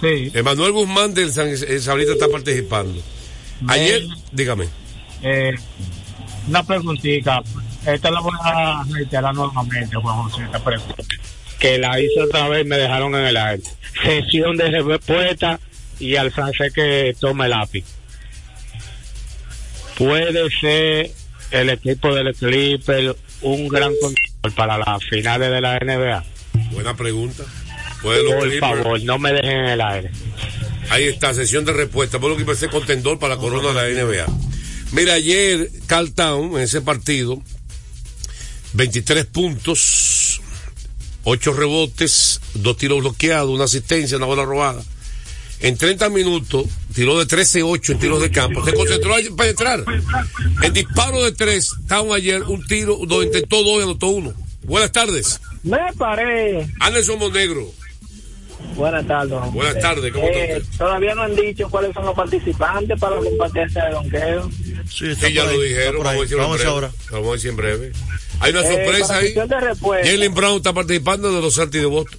Sí. 0.01 0.33
Emanuel 0.35 0.73
Guzmán 0.73 1.15
del 1.15 1.33
San 1.33 1.57
Sabrita 1.57 2.13
está 2.13 2.29
participando. 2.29 3.01
Ayer, 3.69 4.03
dígame. 4.33 4.69
Eh, 5.23 5.55
una 6.49 6.65
preguntita. 6.65 7.41
Esta 7.87 8.11
la 8.11 8.21
voy 8.21 8.33
a 8.43 8.83
reiterar 8.91 9.35
nuevamente, 9.35 9.97
Juan 9.97 10.23
José, 10.23 10.45
esta 10.45 10.63
pregunta. 10.63 11.05
que 11.59 11.79
la 11.79 12.01
hice 12.01 12.21
otra 12.23 12.49
vez 12.49 12.67
me 12.67 12.77
dejaron 12.77 13.15
en 13.15 13.27
el 13.27 13.37
aire. 13.37 13.63
Sesión 14.03 14.57
de 14.57 14.83
respuesta 14.83 15.61
y 15.99 16.17
al 16.17 16.33
francés 16.33 16.73
que 16.73 17.15
tome 17.19 17.45
el 17.45 17.51
lápiz. 17.51 17.85
Puede 19.97 20.51
ser 20.61 21.11
el 21.51 21.71
equipo 21.71 22.15
del 22.15 22.35
Clipper 22.35 23.17
un 23.43 23.69
gran 23.69 23.93
control 24.01 24.53
para 24.57 24.79
las 24.79 25.05
finales 25.05 25.51
de 25.51 25.61
la 25.61 25.79
NBA. 25.79 26.25
Buena 26.73 26.97
pregunta. 26.97 27.45
¿Puede 28.03 28.23
los 28.23 28.35
Por 28.35 28.59
favor, 28.59 29.03
no 29.03 29.19
me 29.19 29.33
dejen 29.33 29.59
en 29.59 29.65
el 29.67 29.81
aire. 29.81 30.11
Ahí 30.91 31.05
está, 31.05 31.33
sesión 31.33 31.65
de 31.65 31.73
respuesta. 31.73 32.19
Por 32.19 32.31
lo 32.31 32.45
que 32.45 32.55
ser 32.55 32.71
contendor 32.71 33.19
para 33.19 33.37
la 33.37 33.41
corona 33.41 33.69
de 33.69 33.95
la 33.95 34.05
NBA. 34.05 34.27
Mira, 34.93 35.15
ayer 35.15 35.71
Carl 35.87 36.13
Town, 36.13 36.57
en 36.57 36.63
ese 36.63 36.81
partido, 36.81 37.43
23 38.75 39.27
puntos, 39.27 40.41
8 41.25 41.53
rebotes, 41.55 42.41
2 42.55 42.77
tiros 42.77 43.01
bloqueados, 43.01 43.51
una 43.51 43.65
asistencia, 43.65 44.17
una 44.17 44.27
bola 44.27 44.45
robada. 44.45 44.83
En 45.61 45.79
30 45.79 46.11
minutos, 46.11 46.67
tiró 46.95 47.19
de 47.19 47.27
13-8 47.27 47.93
en 47.93 47.99
tiros 47.99 48.21
de 48.21 48.31
campo. 48.31 48.65
Se 48.65 48.75
concentró 48.75 49.15
a 49.15 49.19
penetrar. 49.37 49.85
En 50.63 50.73
disparo 50.73 51.23
de 51.25 51.33
3, 51.33 51.71
Town 51.89 52.13
ayer, 52.13 52.43
un 52.43 52.67
tiro, 52.67 52.99
do- 53.07 53.23
intentó 53.23 53.63
dos 53.63 53.81
y 53.81 53.83
anotó 53.85 54.09
uno. 54.09 54.35
Buenas 54.65 54.93
tardes. 54.93 55.41
Me 55.63 55.79
paré. 55.97 56.67
Anderson 56.81 57.19
Monegro. 57.19 57.71
Buenas 58.77 59.07
tardes. 59.07 59.53
Buenas 59.53 59.79
tardes, 59.79 60.13
¿cómo 60.13 60.27
Eh, 60.27 60.63
Todavía 60.77 61.15
no 61.15 61.23
han 61.23 61.37
dicho 61.37 61.69
cuáles 61.71 61.95
son 61.95 62.07
los 62.07 62.15
participantes 62.15 62.99
para 62.99 63.21
la 63.21 63.31
competencia 63.31 63.85
de 63.85 63.91
donqueo. 63.93 64.51
Sí, 64.91 65.15
Sí, 65.15 65.33
ya 65.33 65.45
lo 65.45 65.61
dijeron. 65.61 66.03
Vamos 66.03 66.33
a 66.33 66.37
breve. 66.37 66.65
ahora. 66.65 66.91
Vamos 67.11 67.29
a 67.29 67.33
decir 67.35 67.51
en 67.51 67.57
breve. 67.57 67.93
Hay 68.41 68.51
una 68.53 68.61
Eh, 68.61 68.73
sorpresa 68.73 69.17
ahí. 69.17 69.35
Jalen 70.05 70.35
Brown 70.35 70.57
está 70.57 70.73
participando 70.73 71.33
de 71.33 71.41
los 71.41 71.55
Celtics 71.55 71.83
de 71.83 71.87
Boston. 71.89 72.19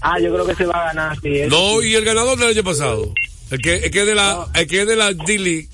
Ah, 0.00 0.18
yo 0.20 0.32
creo 0.32 0.46
que 0.46 0.54
se 0.54 0.66
va 0.66 0.82
a 0.82 0.86
ganar. 0.94 1.18
Sí, 1.22 1.42
No, 1.48 1.80
sí. 1.80 1.88
y 1.88 1.94
el 1.94 2.04
ganador 2.04 2.38
del 2.38 2.48
año 2.50 2.64
pasado. 2.64 3.12
El 3.50 3.60
que, 3.60 3.76
el 3.76 3.90
que 3.90 4.00
es 4.00 4.06
de 4.06 4.14
la, 4.14 4.46
el 4.54 4.66
que 4.66 4.82
es 4.82 4.86
de 4.88 4.96
la 4.96 5.12
D-League, 5.12 5.68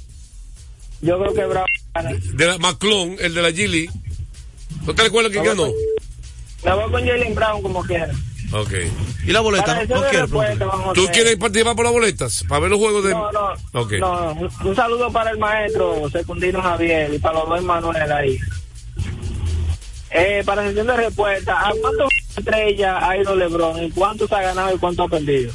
Yo 1.01 1.19
creo 1.19 1.35
que 1.35 1.45
Brown 1.47 1.67
gana. 1.95 2.11
de 2.35 2.47
la 2.47 2.59
McClone, 2.59 3.17
el 3.21 3.35
de 3.35 3.43
la 3.43 3.51
G-League. 3.51 3.91
¿No 4.87 4.95
te 4.95 5.03
recuerdas 5.03 5.33
quién 5.33 5.45
ganó? 5.45 5.69
Me 6.65 6.75
voy 6.75 6.91
con 6.91 7.07
Jalen 7.07 7.35
Brown 7.35 7.63
como 7.63 7.83
quiera. 7.85 8.11
Ok. 8.53 8.73
¿Y 9.27 9.33
la 9.33 9.41
boleta? 9.41 9.83
¿No, 9.87 10.03
quiere? 10.03 10.21
respuesta, 10.21 10.67
¿Tú 10.95 11.07
quieres 11.13 11.37
participar 11.37 11.75
por 11.75 11.85
las 11.87 11.95
boletas? 11.95 12.45
Para 12.49 12.61
ver 12.61 12.71
los 12.71 12.79
juegos 12.79 13.05
de. 13.05 13.11
No, 13.13 13.33
no. 13.33 13.49
Ok. 13.73 13.93
No, 13.95 14.33
un, 14.35 14.51
un 14.69 14.77
saludo 14.77 15.11
para 15.11 15.31
el 15.31 15.39
maestro 15.39 16.09
secundino 16.11 16.61
Javier 16.61 17.15
y 17.15 17.19
para 17.19 17.39
los 17.39 17.49
dos 17.49 17.63
Manuel 17.63 18.13
ahí. 18.13 18.39
Eh, 20.15 20.43
para 20.45 20.67
sesión 20.67 20.87
de 20.87 20.97
respuesta, 20.97 21.69
¿a 21.69 21.73
cuántos 21.81 22.09
estrellas 22.37 22.99
ha 23.01 23.17
ido 23.17 23.35
LeBron? 23.35 23.83
¿Y 23.83 23.91
cuántos 23.91 24.31
ha 24.33 24.43
ganado 24.43 24.75
y 24.75 24.79
cuántos 24.79 25.07
ha 25.07 25.09
perdido? 25.09 25.53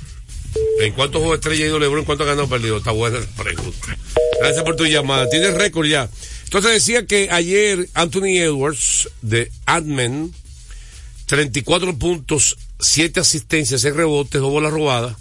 ¿En 0.80 0.94
cuántos 0.94 1.20
juegos 1.20 1.38
estrella 1.38 1.66
ha 1.66 1.68
ido 1.68 1.80
LeBron? 1.80 2.06
¿Cuántos 2.06 2.26
ha 2.26 2.32
ganado 2.32 2.50
perdido? 2.50 2.78
Está 2.78 2.92
buena 2.92 3.20
la 3.20 3.44
pregunta. 3.44 3.98
Gracias 4.40 4.64
por 4.64 4.76
tu 4.76 4.86
llamada. 4.86 5.30
Tienes 5.30 5.54
récord 5.54 5.86
ya. 5.86 6.10
Entonces 6.46 6.72
decía 6.72 7.06
que 7.06 7.30
ayer 7.30 7.88
Anthony 7.94 8.38
Edwards 8.38 9.10
de 9.22 9.52
Admen, 9.66 10.34
34 11.28 12.00
puntos, 12.00 12.58
7 12.80 13.20
asistencias, 13.20 13.82
6 13.82 13.96
rebotes, 13.96 14.42
2 14.42 14.50
bolas 14.50 14.74
robadas. 14.74 15.18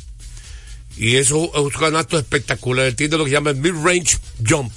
Y 0.96 1.16
eso 1.16 1.50
es 1.54 1.60
un 1.60 1.70
canasto 1.70 2.18
espectacular. 2.18 2.90
Tiene 2.94 3.18
lo 3.18 3.26
que 3.26 3.32
llama 3.32 3.50
el 3.50 3.56
mid-range 3.56 4.18
jump. 4.48 4.74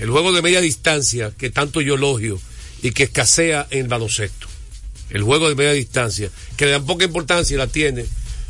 El 0.00 0.10
juego 0.10 0.32
de 0.32 0.42
media 0.42 0.60
distancia 0.60 1.30
que 1.36 1.50
tanto 1.50 1.80
yo 1.80 1.94
elogio 1.94 2.40
y 2.84 2.92
que 2.92 3.04
escasea 3.04 3.66
en 3.70 3.88
baloncesto. 3.88 4.46
El 5.10 5.22
juego 5.22 5.48
de 5.48 5.54
media 5.54 5.72
distancia, 5.72 6.30
que 6.56 6.66
le 6.66 6.72
dan 6.72 6.84
poca 6.86 7.04
importancia 7.06 7.54
y 7.54 7.58
la 7.58 7.66
tiene. 7.66 8.04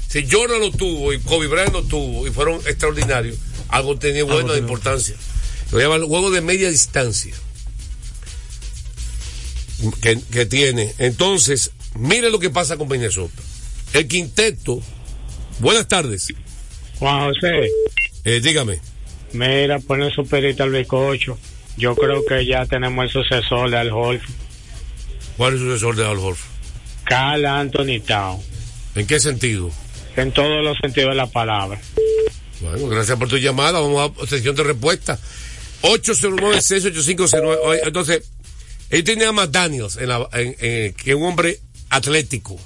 Si 0.09 0.27
Jordan 0.31 0.61
lo 0.61 0.71
tuvo 0.73 1.13
y 1.13 1.21
Kobe 1.21 1.47
Bryant 1.47 1.73
lo 1.73 1.83
tuvo 1.85 2.27
y 2.27 2.31
fueron 2.31 2.57
extraordinarios, 2.67 3.37
algo 3.69 3.97
tenía 3.99 4.25
bueno 4.25 4.53
de 4.53 4.59
importancia. 4.59 5.15
Lo 5.73 5.79
llaman 5.81 6.03
el 6.03 6.07
juego 6.09 6.31
de 6.31 6.41
media 6.41 6.69
distancia 6.69 7.35
que, 10.03 10.19
que 10.33 10.47
tiene. 10.47 10.93
Entonces, 10.99 11.71
mire 11.95 12.31
lo 12.31 12.39
que 12.39 12.51
pasa 12.51 12.77
con 12.77 12.89
Minnesota. 12.89 13.41
El 13.93 14.09
quinteto. 14.09 14.83
Buenas 15.61 15.87
tardes. 15.89 16.29
Juan 16.99 17.29
José, 17.33 17.69
Eh, 18.25 18.41
dígame. 18.41 18.81
mira, 19.33 19.79
pone 19.81 20.11
su 20.13 20.27
perita 20.27 20.65
al 20.65 20.71
bizcocho. 20.71 21.39
Yo 21.77 21.95
creo 21.97 22.25
que 22.25 22.47
ya 22.47 22.67
tenemos 22.67 23.05
el 23.05 23.11
sucesor 23.11 23.71
de 23.71 23.79
Al 23.79 23.91
Horford. 23.93 24.31
¿Cuál 25.37 25.55
es 25.55 25.61
el 25.61 25.67
sucesor 25.69 25.97
de 25.97 26.07
Al 26.07 26.19
Horford? 26.19 26.51
Carl 27.05 27.45
Anthony 27.47 28.01
Town. 28.07 28.41
¿En 28.95 29.07
qué 29.07 29.19
sentido? 29.21 29.71
En 30.17 30.31
todos 30.33 30.63
los 30.65 30.77
sentidos 30.81 31.11
de 31.11 31.17
la 31.17 31.27
palabra. 31.27 31.81
Bueno, 32.61 32.87
gracias 32.89 33.19
por 33.19 33.29
tu 33.29 33.37
llamada. 33.39 33.81
Vamos 33.81 34.13
a 34.23 34.27
sesión 34.27 34.55
de 34.55 34.63
respuesta. 34.63 35.19
809-68509. 35.83 37.59
Oye, 37.65 37.81
Entonces, 37.85 38.23
ellos 38.91 39.05
tienen 39.05 39.29
a 39.29 39.33
Matt 39.33 39.51
Daniels, 39.51 39.97
en 39.97 40.09
la- 40.09 40.29
en- 40.33 40.57
en- 40.61 40.93
que 40.95 41.15
un 41.15 41.25
hombre 41.25 41.61
atlético. 41.91 42.59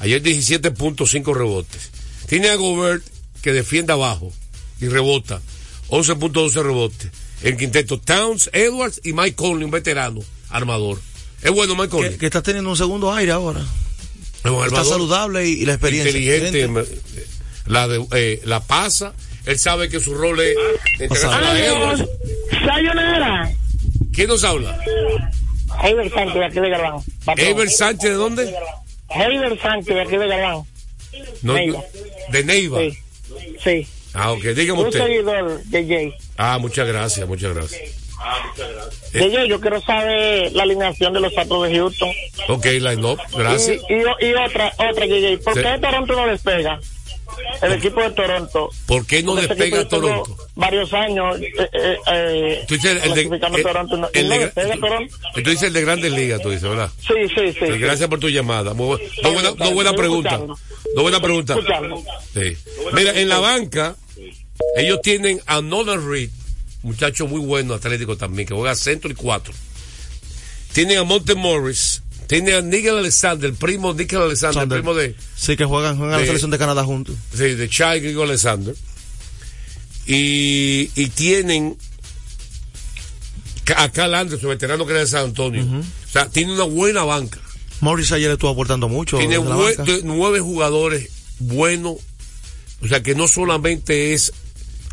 Ayer 0.00 0.22
17.5 0.22 1.34
rebotes. 1.34 1.90
Tiene 2.26 2.48
a 2.50 2.54
Gobert, 2.54 3.04
que 3.42 3.52
defiende 3.52 3.92
abajo 3.92 4.32
y 4.80 4.86
rebota. 4.88 5.40
11.12 5.88 6.62
rebotes. 6.62 7.10
El 7.42 7.56
quinteto 7.56 7.98
Towns, 8.00 8.50
Edwards 8.52 9.00
y 9.04 9.12
Mike 9.12 9.34
Conley, 9.36 9.64
un 9.64 9.70
veterano 9.70 10.20
armador. 10.50 10.98
Es 11.42 11.50
bueno 11.52 11.74
Mike 11.76 11.88
Conley. 11.88 12.10
Que, 12.12 12.18
que 12.18 12.26
está 12.26 12.42
teniendo 12.42 12.70
un 12.70 12.76
segundo 12.76 13.12
aire 13.12 13.32
ahora. 13.32 13.60
Es 13.60 14.50
un 14.50 14.54
Está 14.64 14.64
armador 14.64 14.86
saludable 14.86 15.48
y, 15.48 15.52
y 15.62 15.64
la 15.66 15.74
experiencia. 15.74 16.10
inteligente, 16.10 16.64
eh, 16.64 17.26
la, 17.66 17.86
de, 17.88 18.04
eh, 18.12 18.40
la 18.44 18.60
pasa, 18.60 19.14
él 19.46 19.58
sabe 19.58 19.88
que 19.88 20.00
su 20.00 20.14
rol 20.14 20.40
es 20.40 20.56
entregarse 20.98 21.26
a 21.46 21.66
Edwards. 21.66 22.04
Sayonara. 22.66 23.52
¿Quién 24.12 24.28
nos 24.28 24.42
habla? 24.42 24.78
Heiber 25.82 26.10
Sánchez 26.12 26.34
de 26.34 26.44
aquí 26.44 26.60
de. 26.60 27.02
Patrón. 27.24 27.46
¿Ever 27.46 27.70
Sánchez 27.70 28.10
de 28.10 28.16
dónde? 28.16 28.54
Heiber 29.10 29.60
Sánchez 29.60 29.94
de 29.94 30.00
aquí 30.00 30.16
de 30.16 30.26
Galván. 30.26 30.64
No, 31.42 31.54
de 31.54 32.44
Neiva. 32.44 32.80
Sí. 32.80 32.98
Sí. 33.62 33.86
Ah, 34.20 34.32
ok, 34.32 34.42
dígame 34.42 34.80
Un 34.80 34.86
usted. 34.88 35.00
seguidor 35.04 35.62
de 35.64 35.86
Jay. 35.86 36.14
Ah, 36.36 36.58
muchas 36.58 36.86
gracias, 36.88 37.26
muchas 37.28 37.54
gracias. 37.54 37.80
De 39.12 39.30
Jay, 39.30 39.48
yo 39.48 39.60
quiero 39.60 39.80
saber 39.80 40.52
la 40.52 40.64
alineación 40.64 41.12
de 41.12 41.20
los 41.20 41.36
Astros 41.38 41.68
de 41.68 41.76
Houston. 41.76 42.10
Ok, 42.48 42.64
line 42.66 43.04
up, 43.04 43.18
gracias. 43.36 43.80
Y, 43.88 43.94
y, 43.94 44.28
y 44.30 44.34
otra, 44.34 44.72
otra, 44.76 45.06
JJ. 45.06 45.38
¿Por 45.44 45.54
Sí. 45.54 45.60
qué 45.62 45.78
Toronto 45.80 46.12
no 46.14 46.26
despega? 46.26 46.80
El 47.62 47.72
equipo 47.74 48.00
de 48.00 48.10
Toronto. 48.10 48.70
¿Por 48.86 49.06
qué 49.06 49.22
no 49.22 49.34
Porque 49.34 49.46
despega 49.48 49.76
yo 49.76 49.86
tengo 49.88 50.02
Toronto? 50.08 50.36
Varios 50.56 50.92
años 50.92 51.38
eh, 51.40 51.52
eh, 51.72 51.96
eh, 52.10 52.64
Tú 52.66 52.74
dices 52.74 53.04
el 53.04 53.14
de, 53.14 53.20
el- 53.22 53.40
Toronto 53.62 53.96
no, 53.96 54.08
el 54.12 54.28
no 54.28 54.34
de- 54.38 54.48
Toronto. 54.80 55.16
tú 55.34 55.40
dices 55.50 55.62
el 55.64 55.72
de 55.74 55.80
Grandes 55.82 56.10
Ligas, 56.12 56.40
tú 56.42 56.50
dices, 56.50 56.68
¿verdad? 56.68 56.90
Sí, 57.00 57.14
sí, 57.28 57.52
sí. 57.52 57.52
Sí, 57.60 57.66
sí. 57.72 57.78
gracias 57.78 58.08
por 58.08 58.18
tu 58.18 58.28
llamada. 58.28 58.74
Muy 58.74 58.98
no 59.22 59.32
buena, 59.32 59.50
no 59.56 59.70
buena 59.72 59.92
pregunta. 59.92 60.40
No 60.96 61.02
buena 61.02 61.20
pregunta. 61.20 61.54
Sí. 62.34 62.56
Mira, 62.92 63.12
en 63.20 63.28
la 63.28 63.38
banca, 63.38 63.94
ellos 64.78 65.00
tienen 65.02 65.40
a 65.46 65.60
Nolan 65.60 66.08
Reed, 66.08 66.30
muchacho 66.82 67.26
muy 67.26 67.40
bueno, 67.40 67.74
atlético 67.74 68.16
también, 68.16 68.46
que 68.46 68.54
juega 68.54 68.74
centro 68.74 69.10
y 69.10 69.14
cuatro. 69.14 69.52
Tienen 70.72 70.98
a 70.98 71.04
Monte 71.04 71.34
Morris, 71.34 72.02
tienen 72.26 72.54
a 72.54 72.60
Nigel 72.60 72.98
Alexander, 72.98 73.48
el 73.50 73.56
primo 73.56 73.94
Nigel 73.94 74.22
Alexander, 74.22 74.62
el 74.62 74.68
primo 74.68 74.94
de, 74.94 75.14
Sí, 75.36 75.56
que 75.56 75.64
juegan, 75.64 75.96
juegan 75.96 76.16
a 76.16 76.18
la 76.18 76.26
selección 76.26 76.50
de 76.50 76.58
Canadá 76.58 76.84
juntos. 76.84 77.16
sí, 77.32 77.54
de 77.54 77.68
Chai 77.68 78.00
Nigel 78.00 78.22
Alexander. 78.22 78.74
Y, 80.06 80.90
y 80.94 81.08
tienen 81.08 81.76
a 83.76 83.90
Cal 83.90 84.14
Anderson, 84.14 84.48
veterano 84.48 84.86
que 84.86 84.92
era 84.92 85.00
de 85.00 85.06
San 85.06 85.24
Antonio. 85.24 85.62
O 85.62 86.10
sea, 86.10 86.28
tiene 86.28 86.52
una 86.52 86.64
buena 86.64 87.04
banca. 87.04 87.40
Morris 87.80 88.12
ayer 88.12 88.30
estuvo 88.30 88.50
aportando 88.50 88.88
mucho. 88.88 89.18
Tiene 89.18 89.38
nueve 89.38 90.40
jugadores 90.40 91.10
buenos. 91.38 91.96
O 92.80 92.88
sea, 92.88 93.02
que 93.02 93.14
no 93.14 93.28
solamente 93.28 94.14
es 94.14 94.32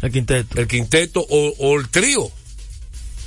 el 0.06 0.12
quinteto, 0.12 0.60
el 0.60 0.68
quinteto 0.68 1.26
o, 1.30 1.53
o 1.60 1.80
el 1.80 1.89
trío. 1.89 2.30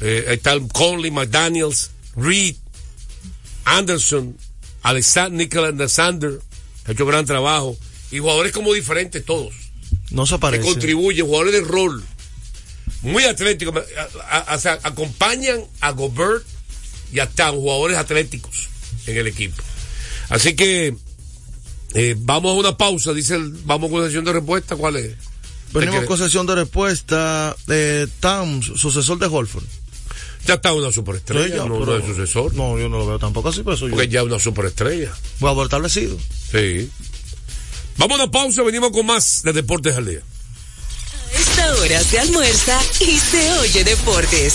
Eh, 0.00 0.26
ahí 0.28 0.34
está 0.34 0.52
el 0.52 0.68
Conley, 0.68 1.10
McDaniels, 1.10 1.90
Reed, 2.16 2.56
Anderson, 3.64 4.36
Alexander, 4.82 5.32
Nicholas 5.32 5.74
Alexander, 5.74 6.38
ha 6.86 6.92
hecho 6.92 7.04
gran 7.06 7.24
trabajo. 7.26 7.76
Y 8.10 8.18
jugadores 8.20 8.52
como 8.52 8.72
diferentes 8.72 9.24
todos, 9.24 9.54
No 10.10 10.24
se 10.26 10.36
que 10.36 10.40
parece. 10.40 10.64
contribuyen, 10.64 11.26
jugadores 11.26 11.52
de 11.52 11.60
rol, 11.60 12.02
muy 13.02 13.24
atléticos. 13.24 13.74
o 14.54 14.58
sea, 14.58 14.78
acompañan 14.82 15.60
a 15.80 15.90
Gobert 15.90 16.44
y 17.12 17.18
a 17.18 17.28
Town, 17.28 17.56
jugadores 17.56 17.98
atléticos 17.98 18.68
en 19.06 19.16
el 19.18 19.26
equipo. 19.26 19.62
Así 20.30 20.54
que 20.54 20.94
eh, 21.94 22.14
vamos 22.18 22.52
a 22.52 22.54
una 22.58 22.76
pausa, 22.78 23.12
dice 23.12 23.34
el, 23.34 23.50
vamos 23.64 23.90
con 23.90 24.04
sesión 24.04 24.24
de 24.24 24.32
respuesta, 24.32 24.76
¿cuál 24.76 24.96
es? 24.96 25.14
Venimos 25.72 26.00
¿Te 26.00 26.06
con 26.06 26.18
sesión 26.18 26.46
de 26.46 26.54
respuesta. 26.54 27.56
Eh, 27.68 28.06
Towns, 28.20 28.72
sucesor 28.76 29.18
de 29.18 29.26
Holford. 29.26 29.64
Ya 30.46 30.54
está 30.54 30.72
una 30.72 30.90
superestrella, 30.90 31.44
Sí, 31.44 31.52
ya, 31.56 31.64
no, 31.66 31.96
es 31.96 32.04
sucesor. 32.04 32.54
No, 32.54 32.78
yo 32.78 32.88
no 32.88 32.98
lo 32.98 33.06
veo 33.06 33.18
tampoco 33.18 33.50
así, 33.50 33.62
pero 33.62 33.74
eso 33.74 33.86
yo. 33.86 33.94
Porque 33.94 34.08
ya 34.08 34.20
es 34.20 34.26
una 34.26 34.38
superestrella. 34.38 35.12
Voy 35.40 35.60
a 35.60 35.64
establecido. 35.64 36.16
Sí. 36.50 36.90
Vamos 37.98 38.18
a 38.18 38.22
una 38.22 38.30
pausa, 38.30 38.62
venimos 38.62 38.90
con 38.90 39.04
más 39.04 39.42
de 39.42 39.52
Deportes 39.52 39.96
al 39.96 40.06
Día. 40.06 40.20
Esta 41.32 41.74
hora 41.74 42.02
se 42.02 42.18
almuerza 42.18 42.80
y 43.00 43.18
se 43.18 43.52
oye 43.58 43.84
deportes. 43.84 44.54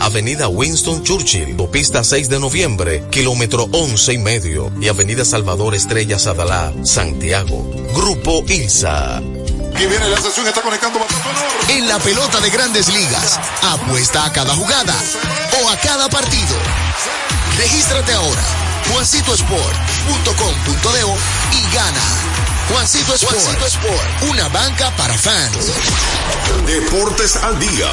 Avenida 0.00 0.48
Winston 0.48 1.02
Churchill, 1.02 1.56
Pista 1.70 2.02
6 2.02 2.28
de 2.28 2.40
noviembre, 2.40 3.04
kilómetro 3.10 3.68
11 3.70 4.14
y 4.14 4.18
medio, 4.18 4.72
y 4.80 4.88
Avenida 4.88 5.24
Salvador 5.24 5.74
Estrella 5.74 6.18
Sadalá, 6.18 6.72
Santiago. 6.84 7.70
Grupo 7.94 8.42
ILSA. 8.48 9.22
Que 9.76 9.86
viene 9.86 10.08
la 10.08 10.20
sesión, 10.20 10.46
está 10.46 10.62
conectando. 10.62 10.98
En 11.68 11.86
la 11.86 11.98
pelota 11.98 12.40
de 12.40 12.50
grandes 12.50 12.88
ligas, 12.88 13.38
apuesta 13.62 14.24
a 14.24 14.32
cada 14.32 14.56
jugada 14.56 14.94
o 15.62 15.70
a 15.70 15.76
cada 15.76 16.08
partido. 16.08 16.56
Regístrate 17.58 18.12
ahora, 18.12 18.42
juancitosport.com.de 18.92 21.00
y 21.56 21.74
gana. 21.74 22.49
Juancito 22.72 23.14
Sport, 23.14 23.34
Juancito 23.34 23.66
Sport, 23.66 24.22
una 24.30 24.48
banca 24.48 24.90
para 24.96 25.12
fans. 25.14 25.72
Deportes 26.66 27.36
al 27.36 27.58
día. 27.58 27.90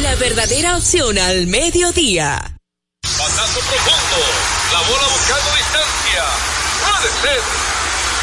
La 0.00 0.14
verdadera 0.16 0.76
opción 0.76 1.16
al 1.18 1.46
mediodía. 1.46 2.56
Pasazo 3.02 3.60
profundo. 3.60 4.26
La 4.72 4.80
bola 4.80 5.06
buscando 5.08 5.50
distancia. 5.56 6.24
Puede 6.84 7.10
ser. 7.22 7.40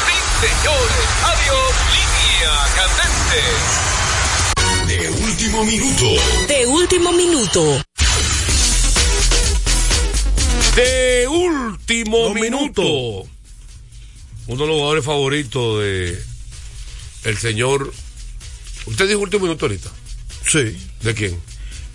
Sí, 0.06 0.16
señores. 0.46 1.08
Adiós. 1.24 1.72
Línea 1.96 2.52
candente. 2.76 3.42
De 4.86 4.98
último 5.24 5.64
minuto. 5.64 6.06
De 6.46 6.66
último 6.66 7.12
minuto. 7.12 7.82
De 10.76 11.26
último 11.28 12.34
minuto. 12.34 13.37
Uno 14.48 14.62
de 14.62 14.66
los 14.68 14.76
jugadores 14.76 15.04
favoritos 15.04 15.80
de 15.80 16.22
el 17.24 17.38
señor. 17.38 17.92
¿Usted 18.86 19.06
dijo 19.08 19.20
último 19.20 19.44
minuto 19.44 19.66
ahorita? 19.66 19.90
Sí. 20.50 20.76
¿De 21.02 21.14
quién? 21.14 21.38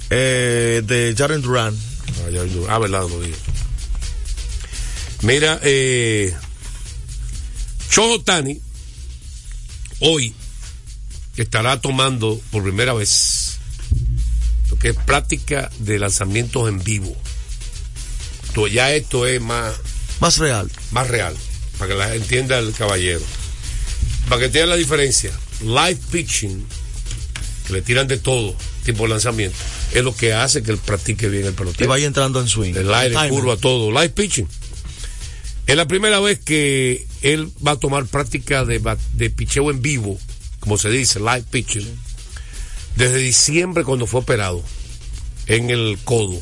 Eh, 0.10 0.82
de 0.86 1.16
Jaren 1.18 1.42
Duran. 1.42 1.76
Ah, 2.26 2.30
ya 2.32 2.44
lo- 2.44 2.70
ah, 2.70 2.78
verdad, 2.80 3.08
lo 3.10 3.22
digo. 3.22 3.36
Mira, 5.24 5.60
eh, 5.64 6.34
Shohei 7.90 8.20
Tani 8.24 8.60
hoy 10.00 10.34
estará 11.38 11.80
tomando 11.82 12.40
por 12.52 12.62
primera 12.64 12.94
vez 12.94 13.58
lo 14.70 14.78
que 14.78 14.90
es 14.90 14.96
práctica 14.96 15.72
de 15.80 15.98
lanzamientos 15.98 16.68
en 16.70 16.84
vivo. 16.84 17.16
Esto- 18.48 18.68
ya 18.68 18.94
esto 18.94 19.26
es 19.26 19.42
más, 19.42 19.74
Más 20.20 20.38
real. 20.38 20.70
más 20.92 21.08
real, 21.08 21.36
para 21.84 21.88
que 21.88 21.96
la 22.00 22.16
entienda 22.16 22.60
el 22.60 22.74
caballero. 22.74 23.22
Para 24.30 24.40
que 24.40 24.46
entienda 24.46 24.70
la 24.70 24.76
diferencia, 24.78 25.32
live 25.62 26.00
pitching, 26.12 26.66
que 27.68 27.74
le 27.74 27.82
tiran 27.82 28.08
de 28.08 28.18
todo 28.18 28.56
tipo 28.86 29.04
de 29.04 29.10
lanzamiento, 29.10 29.58
es 29.94 30.02
lo 30.04 30.16
que 30.16 30.34
hace 30.34 30.64
que 30.64 30.72
él 30.72 30.78
practique 30.78 31.28
bien 31.28 31.46
el 31.46 31.52
Y 31.52 31.56
pelotero. 31.56 31.90
vaya 31.90 32.08
entrando 32.08 32.40
en 32.40 32.48
swing. 32.48 32.74
El 32.76 32.94
aire, 32.94 33.16
Timer. 33.16 33.30
curva, 33.30 33.58
todo. 33.58 33.92
Live 33.92 34.10
pitching. 34.10 34.48
Es 35.68 35.76
la 35.76 35.86
primera 35.88 36.20
vez 36.20 36.40
que 36.40 37.06
él 37.22 37.50
va 37.66 37.72
a 37.72 37.76
tomar 37.78 38.06
práctica 38.06 38.64
de, 38.66 38.82
de 39.14 39.30
picheo 39.30 39.70
en 39.72 39.82
vivo, 39.82 40.18
como 40.62 40.78
se 40.78 40.90
dice, 40.90 41.20
live 41.20 41.44
pitching, 41.52 41.88
desde 42.96 43.18
diciembre 43.18 43.84
cuando 43.84 44.08
fue 44.08 44.22
operado 44.22 44.64
en 45.48 45.70
el 45.70 45.98
codo 46.06 46.42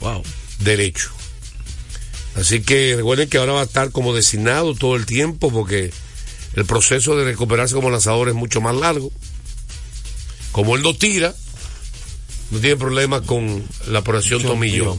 Wow. 0.00 0.22
derecho. 0.60 1.10
Así 2.38 2.60
que 2.60 2.94
recuerden 2.96 3.28
que 3.28 3.38
ahora 3.38 3.52
va 3.52 3.60
a 3.62 3.64
estar 3.64 3.90
como 3.90 4.14
designado 4.14 4.74
todo 4.74 4.94
el 4.96 5.06
tiempo 5.06 5.50
porque 5.50 5.90
el 6.54 6.64
proceso 6.64 7.16
de 7.16 7.24
recuperarse 7.24 7.74
como 7.74 7.90
lanzador 7.90 8.28
es 8.28 8.34
mucho 8.34 8.60
más 8.60 8.76
largo. 8.76 9.10
Como 10.52 10.76
él 10.76 10.82
no 10.82 10.94
tira, 10.94 11.34
no 12.50 12.60
tiene 12.60 12.76
problema 12.76 13.22
con 13.22 13.64
la 13.88 13.98
operación 13.98 14.42
tomillo. 14.42 14.92
O 14.92 14.98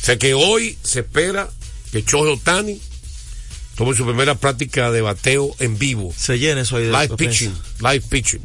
sea 0.00 0.18
que 0.18 0.34
hoy 0.34 0.76
se 0.82 1.00
espera 1.00 1.48
que 1.92 2.04
Chojo 2.04 2.38
Tani 2.42 2.80
tome 3.76 3.94
su 3.94 4.04
primera 4.04 4.34
práctica 4.34 4.90
de 4.90 5.00
bateo 5.00 5.54
en 5.60 5.78
vivo. 5.78 6.12
Se 6.16 6.38
llena 6.38 6.62
eso 6.62 6.76
ahí 6.76 6.86
de 6.86 6.92
Live 6.92 7.16
pitching, 7.16 7.54
live 7.80 8.04
pitching. 8.08 8.42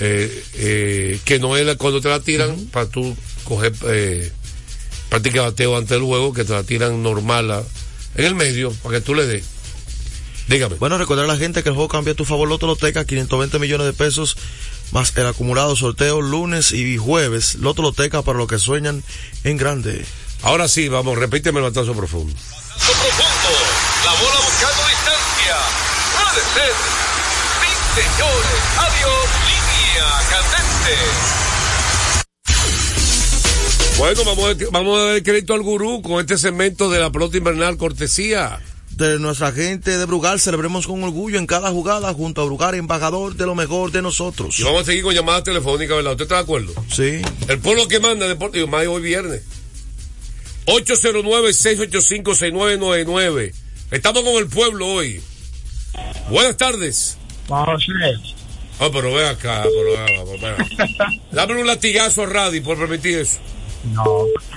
Eh, 0.00 0.44
eh, 0.54 1.20
que 1.26 1.38
no 1.38 1.58
es 1.58 1.76
cuando 1.76 2.00
te 2.00 2.08
la 2.08 2.20
tiran 2.20 2.56
para 2.72 2.88
tú 2.88 3.14
coger 3.44 3.74
eh, 3.86 4.32
práctica 5.10 5.40
de 5.40 5.46
bateo 5.50 5.76
antes 5.76 5.90
del 5.90 6.02
juego, 6.02 6.32
que 6.32 6.44
te 6.44 6.52
la 6.54 6.62
tiran 6.62 7.02
normal 7.02 7.50
a- 7.50 7.62
en 8.14 8.24
el 8.24 8.34
medio 8.34 8.72
para 8.82 8.96
que 8.96 9.00
tú 9.02 9.14
le 9.14 9.26
des. 9.26 9.44
Dígame. 10.48 10.76
Bueno, 10.76 10.98
recordar 10.98 11.26
a 11.26 11.28
la 11.28 11.36
gente 11.36 11.62
que 11.62 11.68
el 11.68 11.74
juego 11.76 11.88
cambia 11.88 12.12
a 12.12 12.16
tu 12.16 12.24
favor 12.24 12.48
Loto 12.48 12.66
Loteca, 12.66 13.04
520 13.04 13.58
millones 13.60 13.86
de 13.86 13.92
pesos 13.92 14.36
más 14.90 15.12
el 15.16 15.26
acumulado 15.28 15.76
sorteo 15.76 16.20
lunes 16.20 16.72
y 16.72 16.96
jueves. 16.96 17.54
Loto 17.56 17.82
Loteca 17.82 18.22
para 18.22 18.38
los 18.38 18.48
que 18.48 18.58
sueñan 18.58 19.04
en 19.44 19.56
grande. 19.56 20.04
Ahora 20.42 20.66
sí, 20.68 20.88
vamos, 20.88 21.18
repíteme 21.18 21.58
el 21.58 21.64
batazo 21.64 21.92
profundo. 21.94 22.34
Pasazo 22.34 22.92
profundo. 22.92 23.58
La 24.04 24.12
bola 24.12 24.40
buscando 24.40 24.82
distancia. 24.88 25.56
Puede 26.18 26.42
ser. 26.54 26.74
Sí, 27.60 28.00
señores. 28.00 28.60
Adiós. 28.78 29.26
Línea 29.46 30.08
candente. 30.30 31.39
Bueno, 34.00 34.24
vamos 34.24 34.48
a, 34.48 34.54
vamos 34.70 34.98
a 34.98 35.04
dar 35.04 35.22
crédito 35.22 35.52
al 35.52 35.60
gurú 35.60 36.00
con 36.00 36.20
este 36.20 36.38
segmento 36.38 36.88
de 36.88 37.00
la 37.00 37.12
pelota 37.12 37.36
invernal 37.36 37.76
cortesía. 37.76 38.58
De 38.88 39.18
nuestra 39.18 39.52
gente 39.52 39.98
de 39.98 40.06
Brugal, 40.06 40.40
celebremos 40.40 40.86
con 40.86 41.04
orgullo 41.04 41.38
en 41.38 41.46
cada 41.46 41.70
jugada 41.70 42.10
junto 42.14 42.40
a 42.40 42.46
Brugal, 42.46 42.76
embajador 42.76 43.34
de 43.34 43.44
lo 43.44 43.54
mejor 43.54 43.92
de 43.92 44.00
nosotros. 44.00 44.58
Y 44.58 44.62
vamos 44.62 44.80
a 44.80 44.84
seguir 44.86 45.02
con 45.02 45.14
llamadas 45.14 45.44
telefónicas, 45.44 45.98
¿verdad? 45.98 46.12
¿Usted 46.12 46.24
está 46.24 46.36
de 46.36 46.40
acuerdo? 46.40 46.72
Sí. 46.90 47.20
El 47.46 47.58
pueblo 47.58 47.88
que 47.88 48.00
manda 48.00 48.26
Deportivo 48.26 48.66
más 48.68 48.86
hoy 48.86 49.02
viernes. 49.02 49.42
809-685-6999. 50.64 53.52
Estamos 53.90 54.22
con 54.22 54.36
el 54.36 54.46
pueblo 54.46 54.94
hoy. 54.94 55.20
Buenas 56.30 56.56
tardes. 56.56 57.18
Ah, 57.50 57.66
pero 58.90 59.10
acá, 59.10 59.12
pero 59.12 59.12
ve 59.12 59.28
acá, 59.28 59.62
pero 60.24 60.40
ve 60.40 60.48
acá. 60.48 60.66
Dame 61.32 61.60
un 61.60 61.66
latigazo 61.66 62.22
a 62.22 62.26
Radi 62.26 62.62
por 62.62 62.78
permitir 62.78 63.18
eso. 63.18 63.40
No. 63.84 64.04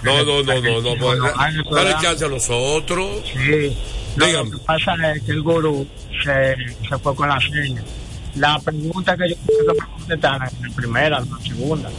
No, 0.04 0.24
no, 0.26 0.44
no, 0.44 0.82
no, 0.82 0.96
no. 1.16 1.76
dale 1.76 1.96
chance 2.02 2.26
a 2.26 2.28
los 2.28 2.50
otros. 2.50 3.24
Sí. 3.34 3.78
No, 4.16 4.28
lo 4.28 4.52
que 4.52 4.58
pasa 4.60 4.94
es 5.16 5.24
que 5.24 5.32
el 5.32 5.42
gurú 5.42 5.88
se, 6.24 6.56
se 6.88 6.98
fue 7.00 7.16
con 7.16 7.30
la 7.30 7.40
seña. 7.40 7.84
La 8.36 8.60
pregunta 8.60 9.16
que 9.18 9.30
yo 9.30 9.36
quiero 9.46 9.74
que 9.74 9.82
me 9.82 9.88
contestaran 9.98 10.50
la 10.62 10.76
primera, 10.76 11.20
la 11.20 11.40
segunda. 11.48 11.90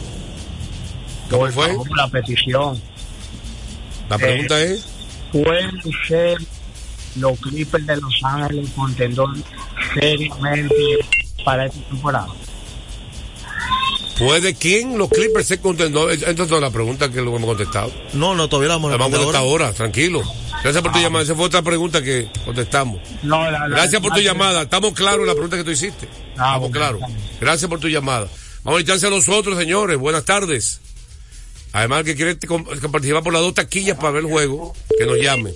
¿Cómo 1.29 1.47
fue? 1.51 1.75
La 1.95 2.07
petición. 2.07 2.79
La 4.09 4.17
pregunta 4.17 4.61
Eh, 4.61 4.73
es. 4.73 4.87
¿Pueden 5.31 5.71
ser 6.07 6.37
los 7.15 7.39
Clippers 7.39 7.85
de 7.87 7.97
Los 7.97 8.13
Ángeles 8.23 8.69
contendor 8.75 9.29
seriamente 9.93 10.75
para 11.43 11.65
esta 11.65 11.79
temporada? 11.89 12.27
¿Puede 14.17 14.55
quién 14.55 14.97
los 14.97 15.09
Clippers 15.09 15.47
ser 15.47 15.59
contendores? 15.59 16.19
Entonces 16.25 16.49
no 16.49 16.55
es 16.57 16.61
la 16.61 16.71
pregunta 16.71 17.11
que 17.11 17.21
lo 17.21 17.35
hemos 17.35 17.49
contestado. 17.49 17.91
No, 18.13 18.33
no, 18.33 18.47
todavía 18.47 18.69
la 18.69 18.75
vamos 18.75 18.89
a 18.89 18.91
La 18.93 18.97
vamos 18.97 19.13
a 19.15 19.17
responder 19.17 19.41
contestar 19.41 19.41
ahora, 19.67 19.73
tranquilo. 19.73 20.21
Gracias 20.63 20.81
por 20.81 20.91
tu 20.93 20.99
llamada. 20.99 21.23
Esa 21.25 21.35
fue 21.35 21.45
otra 21.45 21.61
pregunta 21.61 22.01
que 22.01 22.29
contestamos. 22.45 23.01
No, 23.23 23.43
la- 23.51 23.67
la- 23.67 23.67
Gracias 23.67 24.01
por 24.01 24.11
tu 24.13 24.19
la- 24.19 24.23
llamada. 24.23 24.61
Estamos 24.63 24.93
claros 24.93 25.19
en 25.21 25.27
la 25.27 25.33
pregunta 25.33 25.57
que 25.57 25.63
tú 25.65 25.71
hiciste. 25.71 26.07
Ah, 26.37 26.53
Estamos 26.55 26.71
claros. 26.71 27.01
Gracias 27.41 27.69
por 27.69 27.79
tu 27.79 27.89
llamada. 27.89 28.27
Vamos 28.63 28.79
a 28.79 28.81
echarse 28.83 29.05
a 29.07 29.09
los 29.09 29.27
otros, 29.27 29.57
señores. 29.59 29.97
Buenas 29.97 30.23
tardes. 30.23 30.79
Además, 31.73 31.99
el 31.99 32.05
que 32.05 32.15
quiere 32.15 32.35
participar 32.89 33.21
por 33.21 33.33
las 33.33 33.41
dos 33.41 33.53
taquillas 33.53 33.97
para 33.97 34.11
ver 34.11 34.23
el 34.23 34.29
juego, 34.31 34.73
que 34.97 35.05
nos 35.05 35.17
llame. 35.17 35.53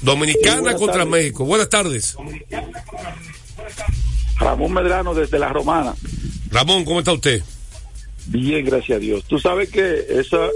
Dominicana 0.00 0.60
buenas 0.60 0.78
contra 0.78 0.98
tardes. 0.98 1.08
México. 1.10 1.44
Buenas 1.44 1.68
tardes. 1.68 2.16
Ramón 4.38 4.72
Medrano 4.72 5.14
desde 5.14 5.38
La 5.38 5.48
Romana. 5.48 5.94
Ramón, 6.50 6.84
¿cómo 6.84 7.00
está 7.00 7.12
usted? 7.12 7.42
Bien, 8.26 8.64
gracias 8.64 8.96
a 8.96 9.00
Dios. 9.00 9.24
Tú 9.24 9.38
sabes 9.38 9.70
que 9.70 10.06
esa 10.08 10.48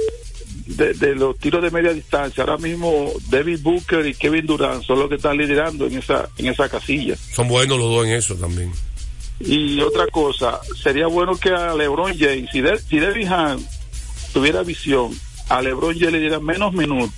de, 0.67 0.95
de 0.95 1.15
los 1.15 1.39
tiros 1.39 1.63
de 1.63 1.71
media 1.71 1.93
distancia. 1.93 2.45
Ahora 2.45 2.59
mismo 2.59 3.13
David 3.29 3.61
Booker 3.63 4.07
y 4.07 4.15
Kevin 4.15 4.47
Durant 4.47 4.85
son 4.85 4.99
los 4.99 5.09
que 5.09 5.17
están 5.17 5.37
liderando 5.37 5.87
en 5.87 5.99
esa, 5.99 6.29
en 6.39 6.47
esa 6.47 6.69
casilla. 6.69 7.17
Son 7.17 7.49
buenos 7.49 7.79
los 7.79 7.91
dos 7.91 8.07
en 8.07 8.13
eso 8.13 8.35
también. 8.35 8.73
Y 9.41 9.81
otra 9.81 10.07
cosa, 10.07 10.61
sería 10.81 11.09
bueno 11.09 11.37
que 11.37 11.51
a 11.51 11.75
LeBron 11.75 12.17
James, 12.17 12.49
si, 12.53 12.61
de, 12.61 12.79
si 12.79 12.99
Ham 13.27 13.61
tuviera 14.33 14.63
visión, 14.63 15.11
a 15.49 15.61
LeBron 15.61 15.99
James 15.99 16.13
le 16.13 16.21
diera 16.21 16.39
menos 16.39 16.73
minutos, 16.73 17.13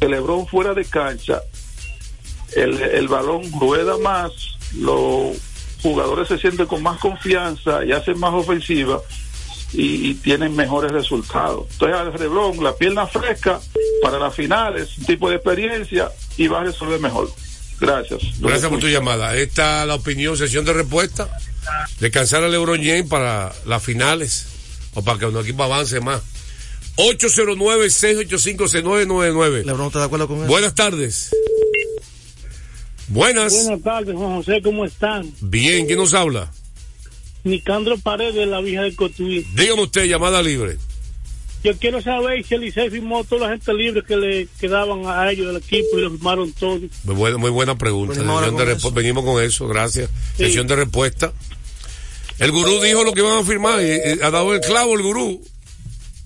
que 0.00 0.08
LeBron 0.08 0.46
fuera 0.46 0.72
de 0.72 0.86
cancha, 0.86 1.42
el, 2.54 2.80
el 2.80 3.08
balón 3.08 3.42
rueda 3.60 3.98
más, 3.98 4.32
los 4.76 5.36
jugadores 5.82 6.28
se 6.28 6.38
sienten 6.38 6.66
con 6.66 6.82
más 6.82 6.98
confianza 6.98 7.84
y 7.84 7.92
hacen 7.92 8.18
más 8.18 8.34
ofensiva 8.34 9.00
y, 9.72 10.10
y 10.10 10.14
tienen 10.14 10.54
mejores 10.54 10.92
resultados. 10.92 11.66
Entonces 11.72 11.96
al 11.96 12.12
LeBron, 12.18 12.62
la 12.62 12.74
pierna 12.74 13.06
fresca 13.06 13.60
para 14.02 14.18
las 14.18 14.34
finales, 14.34 14.96
un 14.98 15.04
tipo 15.04 15.28
de 15.28 15.36
experiencia 15.36 16.10
y 16.36 16.48
va 16.48 16.60
a 16.60 16.64
resolver 16.64 17.00
mejor. 17.00 17.30
Gracias. 17.80 18.22
Gracias 18.38 18.70
por 18.70 18.80
tu 18.80 18.88
llamada. 18.88 19.36
Esta 19.36 19.82
es 19.82 19.88
la 19.88 19.96
opinión, 19.96 20.36
sesión 20.36 20.64
de 20.64 20.72
respuesta. 20.72 21.28
Descansar 22.00 22.42
a 22.44 22.48
LeBron 22.48 22.78
James 22.78 23.06
para 23.08 23.52
las 23.66 23.82
finales 23.82 24.46
o 24.94 25.02
para 25.02 25.18
que 25.18 25.26
un 25.26 25.36
equipo 25.38 25.62
avance 25.62 26.00
más. 26.00 26.22
809-685-6999. 26.96 29.64
LeBron, 29.64 29.88
¿está 29.88 29.98
de 29.98 30.04
acuerdo 30.06 30.28
con 30.28 30.38
eso? 30.38 30.46
Buenas 30.46 30.74
tardes. 30.74 31.30
Buenas. 33.08 33.52
Buenas 33.64 33.82
tardes, 33.82 34.14
Juan 34.16 34.36
José, 34.36 34.60
¿cómo 34.62 34.84
están? 34.84 35.30
Bien, 35.40 35.86
¿quién 35.86 35.98
nos 35.98 36.12
habla? 36.14 36.50
Nicandro 37.44 37.96
Paredes, 37.98 38.34
de 38.34 38.46
la 38.46 38.60
vieja 38.60 38.82
de 38.82 38.94
Cotuí. 38.96 39.46
Dígame 39.54 39.82
usted, 39.82 40.04
llamada 40.06 40.42
libre. 40.42 40.78
Yo 41.62 41.76
quiero 41.78 42.00
saber 42.02 42.44
si 42.44 42.54
Eliseo 42.54 42.90
firmó 42.90 43.24
toda 43.24 43.46
la 43.48 43.52
gente 43.54 43.72
libre 43.74 44.02
que 44.04 44.16
le 44.16 44.48
quedaban 44.60 45.06
a 45.06 45.30
ellos 45.30 45.46
del 45.48 45.56
equipo 45.56 45.98
y 45.98 46.02
lo 46.02 46.10
firmaron 46.10 46.52
todos. 46.52 46.80
Muy 47.04 47.14
buena, 47.14 47.38
muy 47.38 47.50
buena 47.50 47.76
pregunta. 47.78 48.14
Venimos 48.14 48.34
ahora 48.34 48.46
Sesión 48.46 48.58
de 48.58 48.64
con 48.72 48.76
eso. 48.78 48.90
venimos 48.92 49.24
con 49.24 49.42
eso, 49.42 49.68
gracias. 49.68 50.10
Sí. 50.36 50.44
Sesión 50.44 50.66
de 50.66 50.76
respuesta. 50.76 51.32
El 52.38 52.52
gurú 52.52 52.80
dijo 52.82 53.02
lo 53.04 53.12
que 53.14 53.20
iban 53.20 53.38
a 53.38 53.44
firmar 53.44 53.80
y, 53.82 53.86
y 53.86 54.22
ha 54.22 54.30
dado 54.30 54.52
el 54.54 54.60
clavo 54.60 54.94
el 54.94 55.02
gurú. 55.02 55.42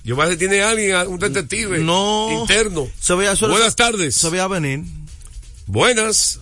Yo 0.03 0.17
más 0.17 0.29
que 0.31 0.37
tiene 0.37 0.63
alguien, 0.63 0.97
un 1.07 1.19
detective 1.19 1.79
No. 1.79 2.29
interno. 2.41 2.89
Se 2.99 3.15
veía, 3.15 3.33
eso- 3.33 3.49
Buenas 3.49 3.77
tardes. 3.77 4.17
Se 4.17 4.29
veía 4.31 4.49
venir. 4.49 4.81
Buenas. 5.67 6.40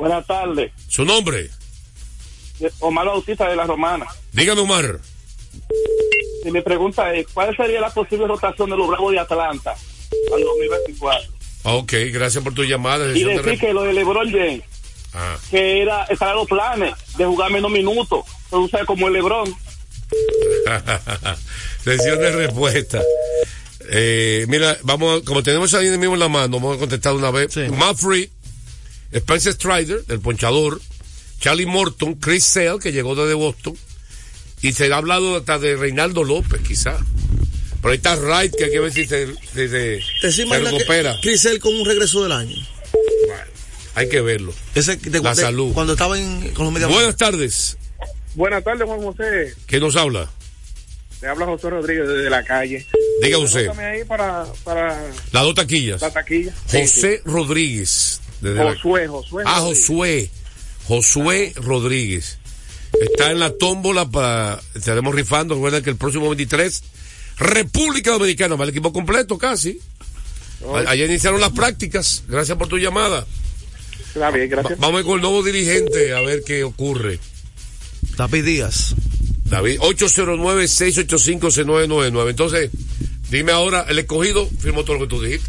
Buenas 0.00 0.26
tardes. 0.26 0.72
Su 0.88 1.04
nombre. 1.04 1.50
Omar 2.78 3.04
Bautista 3.04 3.46
de 3.50 3.54
la 3.56 3.64
Romana. 3.64 4.06
Dígame, 4.32 4.62
Omar. 4.62 4.98
Y 6.42 6.50
mi 6.50 6.62
pregunta 6.62 7.12
es, 7.12 7.26
¿cuál 7.34 7.54
sería 7.54 7.82
la 7.82 7.90
posible 7.92 8.26
rotación 8.26 8.70
de 8.70 8.78
los 8.78 8.88
Bravos 8.88 9.12
de 9.12 9.18
Atlanta 9.18 9.72
al 9.72 10.42
2024? 10.42 11.30
Ah, 11.64 11.74
Ok, 11.74 11.92
gracias 12.12 12.42
por 12.42 12.54
tu 12.54 12.64
llamada. 12.64 13.04
Y 13.04 13.08
de 13.08 13.12
decir 13.12 13.26
respuesta. 13.36 13.66
que 13.66 13.72
lo 13.74 13.82
de 13.82 13.92
LeBron 13.92 14.30
James, 14.30 14.62
Ah. 15.12 15.36
que 15.50 15.82
era, 15.82 16.04
estaban 16.04 16.36
los 16.36 16.48
planes 16.48 16.94
de 17.18 17.26
jugar 17.26 17.50
menos 17.52 17.70
minutos, 17.70 18.24
pero 18.48 18.62
usted 18.62 18.86
como 18.86 19.06
el 19.08 19.12
LeBron. 19.12 19.54
Sesión 21.84 22.18
de 22.20 22.30
respuesta. 22.32 23.02
Eh, 23.90 24.46
mira, 24.48 24.78
vamos, 24.82 25.20
a- 25.20 25.24
como 25.26 25.42
tenemos 25.42 25.74
ahí 25.74 25.90
mismo 25.98 26.14
en 26.14 26.20
la 26.20 26.28
mano, 26.28 26.58
vamos 26.58 26.76
a 26.76 26.80
contestar 26.80 27.12
una 27.12 27.30
vez. 27.30 27.52
Free, 27.96 28.30
Spencer 29.12 29.52
Strider, 29.54 30.04
el 30.08 30.20
ponchador, 30.20 30.80
Charlie 31.40 31.66
Morton, 31.66 32.14
Chris 32.14 32.44
Sale, 32.44 32.78
que 32.80 32.92
llegó 32.92 33.14
desde 33.14 33.34
Boston, 33.34 33.76
y 34.62 34.72
se 34.72 34.92
ha 34.92 34.96
hablado 34.96 35.36
hasta 35.36 35.58
de 35.58 35.76
Reinaldo 35.76 36.22
López, 36.24 36.60
quizá. 36.66 36.98
Pero 37.82 37.92
ahí 37.92 37.96
está 37.96 38.14
Wright, 38.16 38.54
que 38.54 38.64
hay 38.64 38.70
que 38.70 38.78
ver 38.80 38.92
si 38.92 39.06
se, 39.06 39.26
si 39.26 39.68
se- 39.68 40.00
¿Te 40.20 40.30
se 40.32 40.44
recupera. 40.44 41.14
que 41.22 41.28
Crisel 41.30 41.58
con 41.60 41.74
un 41.74 41.86
regreso 41.86 42.22
del 42.22 42.32
año? 42.32 42.56
Hay 43.94 44.08
que 44.08 44.20
verlo. 44.20 44.54
Ese 44.74 44.96
de- 44.96 45.20
La 45.20 45.34
de- 45.34 45.40
salud. 45.42 45.72
Cuando 45.72 45.94
estaba 45.94 46.18
en, 46.18 46.50
con 46.54 46.64
los 46.66 46.72
medios. 46.74 46.92
Buenas 46.92 47.16
tardes. 47.16 47.76
Buenas 48.34 48.62
tardes, 48.62 48.84
Juan 48.86 49.00
José. 49.00 49.54
¿Quién 49.66 49.80
nos 49.82 49.96
habla? 49.96 50.30
Le 51.20 51.28
habla 51.28 51.46
José 51.46 51.70
Rodríguez 51.70 52.06
desde 52.06 52.30
la 52.30 52.44
calle. 52.44 52.86
Diga 53.22 53.38
usted. 53.38 53.68
Ahí 53.70 54.04
para, 54.04 54.46
para 54.62 55.02
Las 55.32 55.42
dos 55.42 55.54
taquillas. 55.54 56.00
la 56.00 56.10
taquilla. 56.12 56.54
Sí, 56.66 56.80
José 56.82 57.20
Rodríguez. 57.24 58.20
La- 58.42 58.74
Josué, 58.74 59.06
Josué. 59.06 59.44
Ah, 59.46 59.60
Rodríguez. 59.60 59.86
Josué. 59.86 60.30
Josué 60.86 61.52
Rodríguez. 61.56 62.38
Está 63.00 63.30
en 63.30 63.38
la 63.38 63.52
tómbola 63.56 64.10
para. 64.10 64.60
Estaremos 64.74 65.14
rifando. 65.14 65.54
Recuerden 65.54 65.82
que 65.84 65.90
el 65.90 65.96
próximo 65.96 66.28
23, 66.28 66.82
República 67.38 68.10
Dominicana, 68.12 68.56
va 68.56 68.64
el 68.64 68.70
equipo 68.70 68.92
completo 68.92 69.38
casi. 69.38 69.78
A- 70.74 70.90
Ayer 70.90 71.08
iniciaron 71.08 71.40
las 71.40 71.52
prácticas. 71.52 72.24
Gracias 72.28 72.58
por 72.58 72.66
tu 72.68 72.76
llamada. 72.78 73.24
Está 74.08 74.30
bien, 74.32 74.50
gracias. 74.50 74.78
Va- 74.78 74.88
vamos 74.88 75.04
con 75.04 75.14
el 75.16 75.22
nuevo 75.22 75.42
dirigente 75.42 76.12
a 76.14 76.20
ver 76.20 76.42
qué 76.44 76.64
ocurre. 76.64 77.18
David 78.16 78.44
Díaz. 78.44 78.94
David, 79.44 79.78
809-685-6999. 79.80 82.30
Entonces, 82.30 82.70
dime 83.30 83.52
ahora, 83.52 83.86
el 83.88 83.98
escogido 83.98 84.48
firmó 84.60 84.84
todo 84.84 84.96
lo 84.98 85.02
que 85.02 85.08
tú 85.08 85.20
dijiste. 85.22 85.48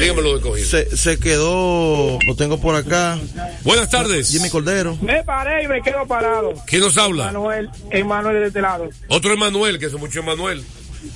Dígame 0.00 0.22
lo 0.22 0.30
de 0.30 0.36
escogido. 0.36 0.66
Se, 0.68 0.96
se 0.96 1.18
quedó, 1.18 2.18
lo 2.26 2.36
tengo 2.36 2.60
por 2.60 2.74
acá. 2.74 3.18
Buenas 3.64 3.90
tardes. 3.90 4.30
Jimmy 4.30 4.48
Cordero. 4.50 4.96
Me 5.02 5.22
paré 5.24 5.64
y 5.64 5.68
me 5.68 5.82
quedo 5.82 6.06
parado. 6.06 6.54
¿Quién 6.66 6.82
nos 6.82 6.96
habla? 6.96 7.26
Manuel, 7.26 7.70
Emanuel 7.90 8.40
de 8.40 8.46
este 8.48 8.60
lado. 8.60 8.88
Otro 9.08 9.32
Emanuel, 9.32 9.78
que 9.78 9.86
es 9.86 9.92
mucho 9.94 10.20
Emanuel. 10.20 10.62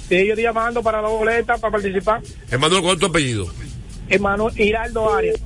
Sí, 0.08 0.26
yo 0.26 0.32
estoy 0.32 0.42
llamando 0.44 0.82
para 0.82 1.00
la 1.00 1.08
boleta 1.08 1.56
para 1.58 1.72
participar. 1.72 2.20
Emanuel, 2.50 2.82
¿cuál 2.82 2.94
es 2.94 3.00
tu 3.00 3.06
apellido? 3.06 3.46
Emanuel 4.08 4.58
Hiraldo 4.60 5.14
Arias. 5.14 5.40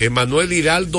Emanuel 0.00 0.52
Hiraldo 0.52 0.98